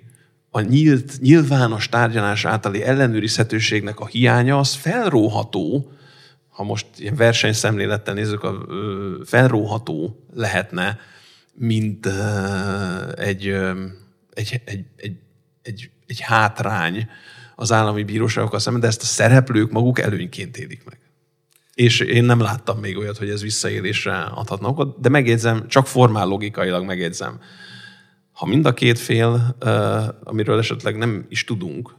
a 0.49 0.61
nyílt, 0.61 1.19
nyilvános 1.21 1.89
tárgyalás 1.89 2.45
általi 2.45 2.83
ellenőrizhetőségnek 2.83 3.99
a 3.99 4.05
hiánya 4.05 4.57
az 4.59 4.73
felróható 4.73 5.91
ha 6.55 6.63
most 6.63 6.87
ilyen 6.97 7.15
versenyszemlélettel 7.15 8.13
nézzük, 8.13 8.43
a 8.43 8.65
felróható 9.25 10.25
lehetne, 10.33 10.99
mint 11.53 12.05
egy, 13.15 13.47
egy, 14.33 14.61
egy, 14.65 14.85
egy, 14.95 15.15
egy, 15.61 15.89
egy 16.07 16.19
hátrány 16.19 17.09
az 17.55 17.71
állami 17.71 18.03
bíróságokkal 18.03 18.59
szemben, 18.59 18.81
de 18.81 18.87
ezt 18.87 19.01
a 19.01 19.05
szereplők 19.05 19.71
maguk 19.71 19.99
előnyként 19.99 20.57
élik 20.57 20.83
meg. 20.85 20.99
És 21.73 21.99
én 21.99 22.23
nem 22.23 22.39
láttam 22.39 22.79
még 22.79 22.97
olyat, 22.97 23.17
hogy 23.17 23.29
ez 23.29 23.41
visszaélésre 23.41 24.17
adhatna 24.17 24.67
okot, 24.67 24.99
de 24.99 25.09
megjegyzem, 25.09 25.67
csak 25.67 25.87
formál 25.87 26.27
logikailag 26.27 26.85
megjegyzem. 26.85 27.39
Ha 28.31 28.45
mind 28.45 28.65
a 28.65 28.73
két 28.73 28.99
fél, 28.99 29.55
amiről 30.23 30.57
esetleg 30.57 30.97
nem 30.97 31.25
is 31.29 31.43
tudunk, 31.43 31.95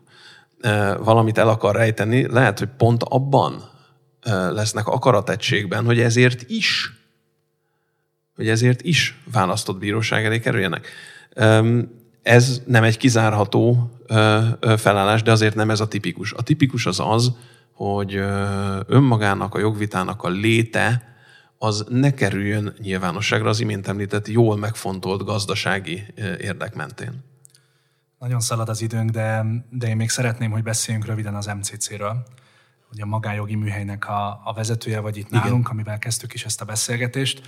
valamit 0.98 1.38
el 1.38 1.48
akar 1.48 1.74
rejteni, 1.74 2.26
lehet, 2.26 2.58
hogy 2.58 2.68
pont 2.76 3.02
abban 3.02 3.74
lesznek 4.30 4.86
akarategységben, 4.86 5.84
hogy 5.84 6.00
ezért 6.00 6.42
is, 6.50 6.92
hogy 8.36 8.48
ezért 8.48 8.82
is 8.82 9.18
választott 9.32 9.78
bíróság 9.78 10.24
elé 10.24 10.38
kerüljenek. 10.38 10.88
Ez 12.22 12.62
nem 12.66 12.82
egy 12.82 12.96
kizárható 12.96 13.90
felállás, 14.76 15.22
de 15.22 15.30
azért 15.30 15.54
nem 15.54 15.70
ez 15.70 15.80
a 15.80 15.88
tipikus. 15.88 16.32
A 16.32 16.42
tipikus 16.42 16.86
az 16.86 17.00
az, 17.00 17.32
hogy 17.72 18.14
önmagának, 18.86 19.54
a 19.54 19.58
jogvitának 19.58 20.22
a 20.22 20.28
léte 20.28 21.14
az 21.58 21.84
ne 21.88 22.10
kerüljön 22.10 22.74
nyilvánosságra 22.78 23.48
az 23.48 23.60
imént 23.60 23.88
említett 23.88 24.28
jól 24.28 24.56
megfontolt 24.56 25.24
gazdasági 25.24 26.04
érdek 26.40 26.74
mentén. 26.74 27.24
Nagyon 28.18 28.40
szalad 28.40 28.68
az 28.68 28.82
időnk, 28.82 29.10
de, 29.10 29.44
de 29.70 29.88
én 29.88 29.96
még 29.96 30.10
szeretném, 30.10 30.50
hogy 30.50 30.62
beszéljünk 30.62 31.06
röviden 31.06 31.34
az 31.34 31.46
MCC-ről. 31.46 32.26
Ugye 32.92 33.02
a 33.02 33.06
magájogi 33.06 33.54
műhelynek 33.54 34.08
a, 34.08 34.40
a 34.44 34.52
vezetője 34.52 35.00
vagy 35.00 35.16
itt 35.16 35.28
Igen. 35.28 35.40
nálunk, 35.40 35.68
amivel 35.68 35.98
kezdtük 35.98 36.34
is 36.34 36.44
ezt 36.44 36.60
a 36.60 36.64
beszélgetést. 36.64 37.42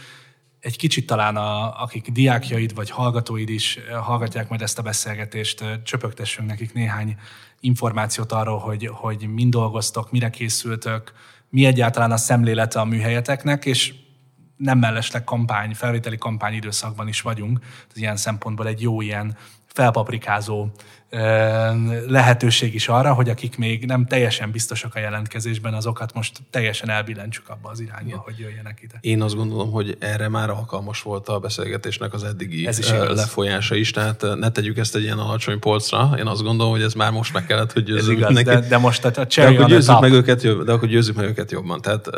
Egy 0.60 0.76
kicsit 0.76 1.06
talán, 1.06 1.36
a, 1.36 1.82
akik 1.82 2.10
diákjaid 2.10 2.74
vagy 2.74 2.90
hallgatóid 2.90 3.48
is 3.48 3.78
hallgatják 4.00 4.48
majd 4.48 4.62
ezt 4.62 4.78
a 4.78 4.82
beszélgetést, 4.82 5.64
csöpögtessünk 5.84 6.48
nekik 6.48 6.72
néhány 6.72 7.16
információt 7.60 8.32
arról, 8.32 8.58
hogy, 8.58 8.86
hogy 8.92 9.28
mind 9.28 9.52
dolgoztok, 9.52 10.10
mire 10.10 10.30
készültök, 10.30 11.12
mi 11.50 11.64
egyáltalán 11.64 12.12
a 12.12 12.16
szemlélete 12.16 12.80
a 12.80 12.84
műhelyeteknek, 12.84 13.64
és 13.64 13.94
nem 14.56 14.78
mellesleg 14.78 15.24
kampány, 15.24 15.74
felvételi 15.74 16.18
kampány 16.18 16.54
időszakban 16.54 17.08
is 17.08 17.20
vagyunk. 17.20 17.58
Ez 17.90 17.96
ilyen 17.96 18.16
szempontból 18.16 18.66
egy 18.66 18.80
jó 18.80 19.00
ilyen 19.00 19.36
felpaprikázó 19.78 20.66
lehetőség 22.06 22.74
is 22.74 22.88
arra, 22.88 23.12
hogy 23.12 23.28
akik 23.28 23.58
még 23.58 23.86
nem 23.86 24.06
teljesen 24.06 24.50
biztosak 24.50 24.94
a 24.94 24.98
jelentkezésben, 24.98 25.74
azokat 25.74 26.14
most 26.14 26.38
teljesen 26.50 26.90
elbillentsük 26.90 27.48
abba 27.48 27.68
az 27.70 27.80
irányba, 27.80 28.06
Igen. 28.06 28.18
hogy 28.18 28.38
jöjjenek 28.38 28.78
ide. 28.82 28.94
Én 29.00 29.22
azt 29.22 29.34
gondolom, 29.34 29.70
hogy 29.70 29.96
erre 29.98 30.28
már 30.28 30.50
alkalmas 30.50 31.02
volt 31.02 31.28
a 31.28 31.38
beszélgetésnek 31.38 32.12
az 32.14 32.24
eddigi 32.24 32.66
ez 32.66 32.78
is 32.78 32.90
lefolyása 32.90 33.74
is, 33.74 33.90
tehát 33.90 34.24
ne 34.38 34.50
tegyük 34.50 34.78
ezt 34.78 34.96
egy 34.96 35.02
ilyen 35.02 35.18
alacsony 35.18 35.58
polcra. 35.58 36.10
Én 36.18 36.26
azt 36.26 36.42
gondolom, 36.42 36.72
hogy 36.72 36.82
ez 36.82 36.94
már 36.94 37.12
most 37.12 37.32
meg 37.32 37.46
kellett, 37.46 37.72
hogy 37.72 37.84
győzzük 37.84 38.16
igaz, 38.16 38.34
neki. 38.34 38.44
De, 38.44 38.60
de 38.60 38.78
most 38.78 39.04
a 39.04 39.10
de 39.10 39.46
akkor 39.46 39.66
győzzük 39.66 40.00
meg 40.00 40.12
őket, 40.12 40.42
jobb, 40.42 40.64
de 40.64 40.72
akkor 40.72 40.88
győzzük 40.88 41.16
meg 41.16 41.26
őket 41.26 41.50
jobban. 41.50 41.80
Tehát 41.80 42.06
uh, 42.06 42.14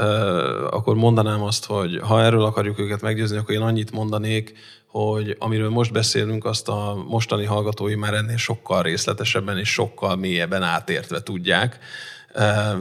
akkor 0.70 0.94
mondanám 0.94 1.42
azt, 1.42 1.64
hogy 1.64 2.00
ha 2.02 2.22
erről 2.22 2.44
akarjuk 2.44 2.78
őket 2.78 3.00
meggyőzni, 3.00 3.36
akkor 3.36 3.54
én 3.54 3.60
annyit 3.60 3.92
mondanék, 3.92 4.52
hogy 4.90 5.36
amiről 5.38 5.70
most 5.70 5.92
beszélünk, 5.92 6.44
azt 6.44 6.68
a 6.68 7.04
mostani 7.08 7.44
hallgatói 7.44 7.94
már 7.94 8.14
ennél 8.14 8.36
sokkal 8.36 8.82
részletesebben 8.82 9.58
és 9.58 9.72
sokkal 9.72 10.16
mélyebben 10.16 10.62
átértve 10.62 11.22
tudják, 11.22 11.78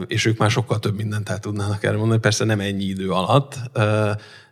és 0.06 0.24
ők 0.24 0.38
már 0.38 0.50
sokkal 0.50 0.78
több 0.78 0.96
mindent 0.96 1.28
el 1.28 1.38
tudnának 1.38 1.84
erre 1.84 1.96
mondani, 1.96 2.20
persze 2.20 2.44
nem 2.44 2.60
ennyi 2.60 2.84
idő 2.84 3.10
alatt, 3.10 3.54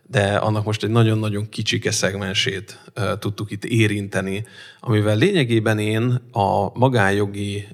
de 0.03 0.35
annak 0.35 0.65
most 0.65 0.83
egy 0.83 0.89
nagyon-nagyon 0.89 1.49
kicsike 1.49 1.91
szegmensét 1.91 2.79
tudtuk 3.19 3.51
itt 3.51 3.65
érinteni, 3.65 4.45
amivel 4.79 5.15
lényegében 5.15 5.79
én 5.79 6.21
a 6.31 6.77
magájogi 6.77 7.67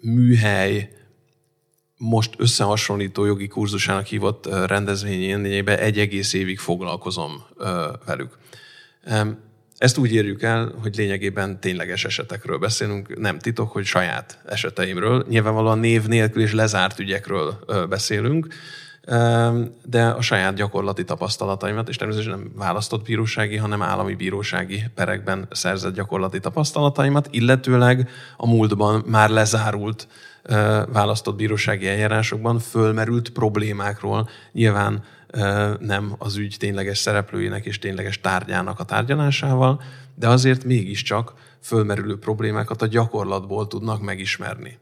műhely 0.00 0.97
most 1.98 2.34
összehasonlító 2.36 3.24
jogi 3.24 3.48
kurzusának 3.48 4.06
hívott 4.06 4.46
rendezvényén 4.66 5.40
lényegében 5.40 5.78
egy 5.78 5.98
egész 5.98 6.32
évig 6.32 6.58
foglalkozom 6.58 7.44
velük. 8.06 8.38
Ezt 9.78 9.98
úgy 9.98 10.12
érjük 10.12 10.42
el, 10.42 10.74
hogy 10.82 10.96
lényegében 10.96 11.60
tényleges 11.60 12.04
esetekről 12.04 12.58
beszélünk, 12.58 13.18
nem 13.18 13.38
titok, 13.38 13.72
hogy 13.72 13.84
saját 13.84 14.42
eseteimről. 14.46 15.26
Nyilvánvalóan 15.28 15.78
név 15.78 16.06
nélkül 16.06 16.42
és 16.42 16.52
lezárt 16.52 16.98
ügyekről 16.98 17.64
beszélünk, 17.88 18.46
de 19.84 20.06
a 20.06 20.20
saját 20.20 20.54
gyakorlati 20.54 21.04
tapasztalataimat, 21.04 21.88
és 21.88 21.96
természetesen 21.96 22.38
nem 22.38 22.52
választott 22.56 23.04
bírósági, 23.04 23.56
hanem 23.56 23.82
állami 23.82 24.14
bírósági 24.14 24.82
perekben 24.94 25.46
szerzett 25.50 25.94
gyakorlati 25.94 26.40
tapasztalataimat, 26.40 27.28
illetőleg 27.30 28.08
a 28.36 28.46
múltban 28.46 29.02
már 29.06 29.30
lezárult 29.30 30.08
választott 30.92 31.36
bírósági 31.36 31.88
eljárásokban 31.88 32.58
fölmerült 32.58 33.30
problémákról 33.30 34.28
nyilván 34.52 35.04
nem 35.80 36.14
az 36.18 36.36
ügy 36.36 36.56
tényleges 36.58 36.98
szereplőinek 36.98 37.64
és 37.66 37.78
tényleges 37.78 38.20
tárgyának 38.20 38.80
a 38.80 38.84
tárgyalásával, 38.84 39.82
de 40.14 40.28
azért 40.28 40.64
mégiscsak 40.64 41.34
fölmerülő 41.60 42.18
problémákat 42.18 42.82
a 42.82 42.86
gyakorlatból 42.86 43.66
tudnak 43.66 44.02
megismerni. 44.02 44.78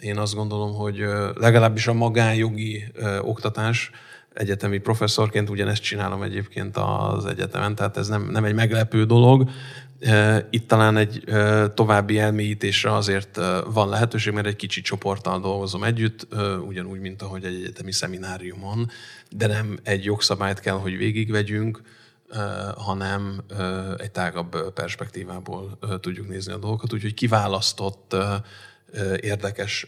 Én 0.00 0.18
azt 0.18 0.34
gondolom, 0.34 0.74
hogy 0.74 1.04
legalábbis 1.34 1.86
a 1.86 1.92
magánjogi 1.92 2.92
oktatás 3.20 3.90
egyetemi 4.34 4.78
professzorként 4.78 5.50
ugyanezt 5.50 5.82
csinálom 5.82 6.22
egyébként 6.22 6.76
az 6.76 7.26
egyetemen, 7.26 7.74
tehát 7.74 7.96
ez 7.96 8.08
nem, 8.08 8.30
nem 8.30 8.44
egy 8.44 8.54
meglepő 8.54 9.04
dolog. 9.04 9.50
Itt 10.50 10.68
talán 10.68 10.96
egy 10.96 11.24
további 11.74 12.18
elmélyítésre 12.18 12.94
azért 12.94 13.40
van 13.72 13.88
lehetőség, 13.88 14.32
mert 14.32 14.46
egy 14.46 14.56
kicsi 14.56 14.80
csoporttal 14.80 15.40
dolgozom 15.40 15.84
együtt, 15.84 16.26
ugyanúgy, 16.66 17.00
mint 17.00 17.22
ahogy 17.22 17.44
egy 17.44 17.54
egyetemi 17.54 17.92
szemináriumon, 17.92 18.90
de 19.30 19.46
nem 19.46 19.78
egy 19.82 20.04
jogszabályt 20.04 20.60
kell, 20.60 20.76
hogy 20.76 20.96
végigvegyünk, 20.96 21.82
hanem 22.76 23.40
egy 23.96 24.10
tágabb 24.10 24.72
perspektívából 24.72 25.78
tudjuk 26.00 26.28
nézni 26.28 26.52
a 26.52 26.58
dolgokat. 26.58 26.92
Úgyhogy 26.92 27.14
kiválasztott, 27.14 28.16
érdekes 29.20 29.86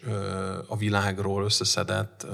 a 0.66 0.76
világról 0.76 1.44
összeszedett 1.44 2.26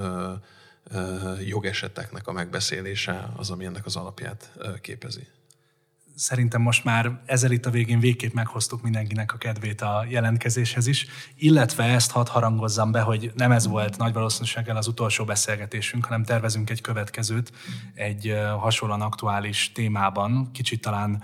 jogeseteknek 1.45 2.27
a 2.27 2.31
megbeszélése 2.31 3.29
az, 3.35 3.49
ami 3.49 3.65
ennek 3.65 3.85
az 3.85 3.95
alapját 3.95 4.51
képezi. 4.81 5.27
Szerintem 6.15 6.61
most 6.61 6.83
már 6.83 7.21
ezzel 7.25 7.51
itt 7.51 7.65
a 7.65 7.69
végén 7.69 7.99
végképp 7.99 8.33
meghoztuk 8.33 8.81
mindenkinek 8.81 9.33
a 9.33 9.37
kedvét 9.37 9.81
a 9.81 10.05
jelentkezéshez 10.09 10.87
is, 10.87 11.07
illetve 11.35 11.83
ezt 11.83 12.11
hadd 12.11 12.27
harangozzam 12.27 12.91
be, 12.91 13.01
hogy 13.01 13.31
nem 13.35 13.51
ez 13.51 13.67
volt 13.67 13.97
nagy 13.97 14.13
valószínűséggel 14.13 14.77
az 14.77 14.87
utolsó 14.87 15.25
beszélgetésünk, 15.25 16.05
hanem 16.05 16.23
tervezünk 16.23 16.69
egy 16.69 16.81
következőt 16.81 17.51
egy 17.93 18.37
hasonlóan 18.59 19.01
aktuális 19.01 19.71
témában, 19.71 20.51
kicsit 20.51 20.81
talán 20.81 21.23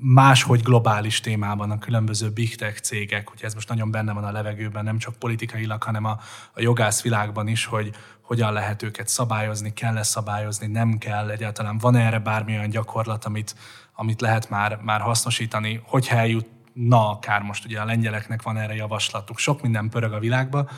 máshogy 0.00 0.62
globális 0.62 1.20
témában 1.20 1.70
a 1.70 1.78
különböző 1.78 2.30
big 2.30 2.56
tech 2.56 2.80
cégek, 2.80 3.32
ugye 3.32 3.44
ez 3.44 3.54
most 3.54 3.68
nagyon 3.68 3.90
benne 3.90 4.12
van 4.12 4.24
a 4.24 4.32
levegőben, 4.32 4.84
nem 4.84 4.98
csak 4.98 5.16
politikailag, 5.16 5.82
hanem 5.82 6.04
a, 6.04 6.18
a 6.52 6.60
jogász 6.60 7.02
világban 7.02 7.48
is, 7.48 7.64
hogy 7.64 7.94
hogyan 8.22 8.52
lehet 8.52 8.82
őket 8.82 9.08
szabályozni, 9.08 9.72
kell-e 9.72 10.02
szabályozni, 10.02 10.66
nem 10.66 10.98
kell, 10.98 11.30
egyáltalán. 11.30 11.78
Van 11.78 11.96
erre 11.96 12.18
bármilyen 12.18 12.70
gyakorlat, 12.70 13.24
amit, 13.24 13.54
amit 13.94 14.20
lehet 14.20 14.50
már, 14.50 14.78
már 14.82 15.00
hasznosítani, 15.00 15.80
hogyha 15.84 16.16
eljutna 16.16 17.10
akár 17.10 17.42
most 17.42 17.64
ugye 17.64 17.80
a 17.80 17.84
lengyeleknek 17.84 18.42
van 18.42 18.56
erre 18.56 18.74
javaslatuk, 18.74 19.38
sok 19.38 19.62
minden 19.62 19.88
pörög 19.88 20.12
a 20.12 20.18
világba 20.18 20.68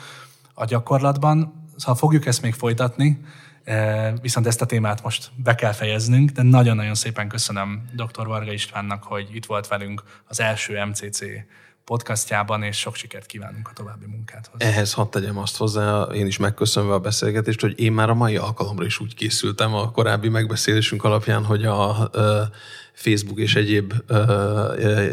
a 0.53 0.65
gyakorlatban, 0.65 1.67
szóval 1.75 1.95
fogjuk 1.95 2.25
ezt 2.25 2.41
még 2.41 2.53
folytatni, 2.53 3.07
e, 3.17 3.27
viszont 4.21 4.47
ezt 4.47 4.61
a 4.61 4.65
témát 4.65 5.03
most 5.03 5.31
be 5.35 5.55
kell 5.55 5.71
fejeznünk, 5.71 6.29
de 6.29 6.41
nagyon-nagyon 6.41 6.95
szépen 6.95 7.27
köszönöm 7.27 7.89
dr. 7.93 8.27
Varga 8.27 8.51
Istvánnak, 8.51 9.03
hogy 9.03 9.35
itt 9.35 9.45
volt 9.45 9.67
velünk 9.67 10.03
az 10.27 10.39
első 10.39 10.85
MCC 10.85 11.19
podcastjában, 11.85 12.63
és 12.63 12.77
sok 12.77 12.95
sikert 12.95 13.25
kívánunk 13.25 13.67
a 13.67 13.73
további 13.73 14.05
munkáthoz. 14.05 14.61
Ehhez 14.61 14.93
hadd 14.93 15.09
tegyem 15.09 15.37
azt 15.37 15.57
hozzá, 15.57 16.01
én 16.01 16.25
is 16.25 16.37
megköszönve 16.37 16.93
a 16.93 16.99
beszélgetést, 16.99 17.61
hogy 17.61 17.79
én 17.79 17.91
már 17.91 18.09
a 18.09 18.13
mai 18.13 18.37
alkalomra 18.37 18.85
is 18.85 18.99
úgy 18.99 19.15
készültem 19.15 19.73
a 19.73 19.91
korábbi 19.91 20.29
megbeszélésünk 20.29 21.03
alapján, 21.03 21.45
hogy 21.45 21.65
a 21.65 22.09
Facebook 22.93 23.39
és 23.39 23.55
egyéb 23.55 23.93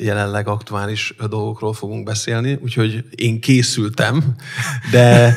jelenleg 0.01 0.49
aktuális 0.49 1.15
dolgokról 1.29 1.73
fogunk 1.73 2.05
beszélni, 2.05 2.59
úgyhogy 2.63 3.05
én 3.15 3.41
készültem, 3.41 4.35
de, 4.91 5.37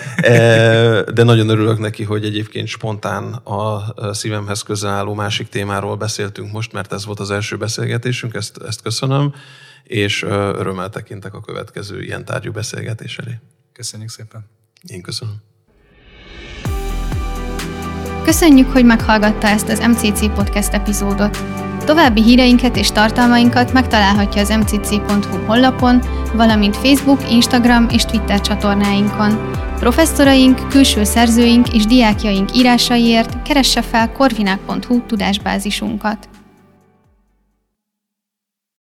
de 1.13 1.23
nagyon 1.23 1.49
örülök 1.49 1.79
neki, 1.79 2.03
hogy 2.03 2.25
egyébként 2.25 2.67
spontán 2.67 3.33
a 3.33 4.13
szívemhez 4.13 4.61
közel 4.61 4.91
álló 4.91 5.13
másik 5.13 5.49
témáról 5.49 5.95
beszéltünk 5.95 6.51
most, 6.51 6.73
mert 6.73 6.93
ez 6.93 7.05
volt 7.05 7.19
az 7.19 7.31
első 7.31 7.57
beszélgetésünk, 7.57 8.33
ezt, 8.33 8.57
ezt 8.67 8.81
köszönöm 8.81 9.33
és 9.83 10.23
örömmel 10.23 10.89
tekintek 10.89 11.33
a 11.33 11.41
következő 11.41 12.01
ilyen 12.01 12.25
tárgyú 12.25 12.51
beszélgetés 12.51 13.17
elé. 13.17 13.39
Köszönjük 13.73 14.09
szépen. 14.09 14.49
Én 14.87 15.01
köszönöm. 15.01 15.35
Köszönjük, 18.23 18.71
hogy 18.71 18.85
meghallgatta 18.85 19.47
ezt 19.47 19.69
az 19.69 19.79
MCC 19.79 20.33
Podcast 20.33 20.73
epizódot. 20.73 21.37
További 21.85 22.21
híreinket 22.21 22.75
és 22.75 22.91
tartalmainkat 22.91 23.73
megtalálhatja 23.73 24.41
az 24.41 24.49
mcc.hu 24.49 25.45
honlapon, 25.45 25.99
valamint 26.33 26.77
Facebook, 26.77 27.31
Instagram 27.31 27.87
és 27.89 28.03
Twitter 28.03 28.41
csatornáinkon. 28.41 29.51
Professzoraink, 29.79 30.67
külső 30.69 31.03
szerzőink 31.03 31.73
és 31.73 31.85
diákjaink 31.85 32.55
írásaiért 32.55 33.41
keresse 33.41 33.81
fel 33.81 34.11
korvinák.hu 34.11 35.05
tudásbázisunkat. 35.05 36.30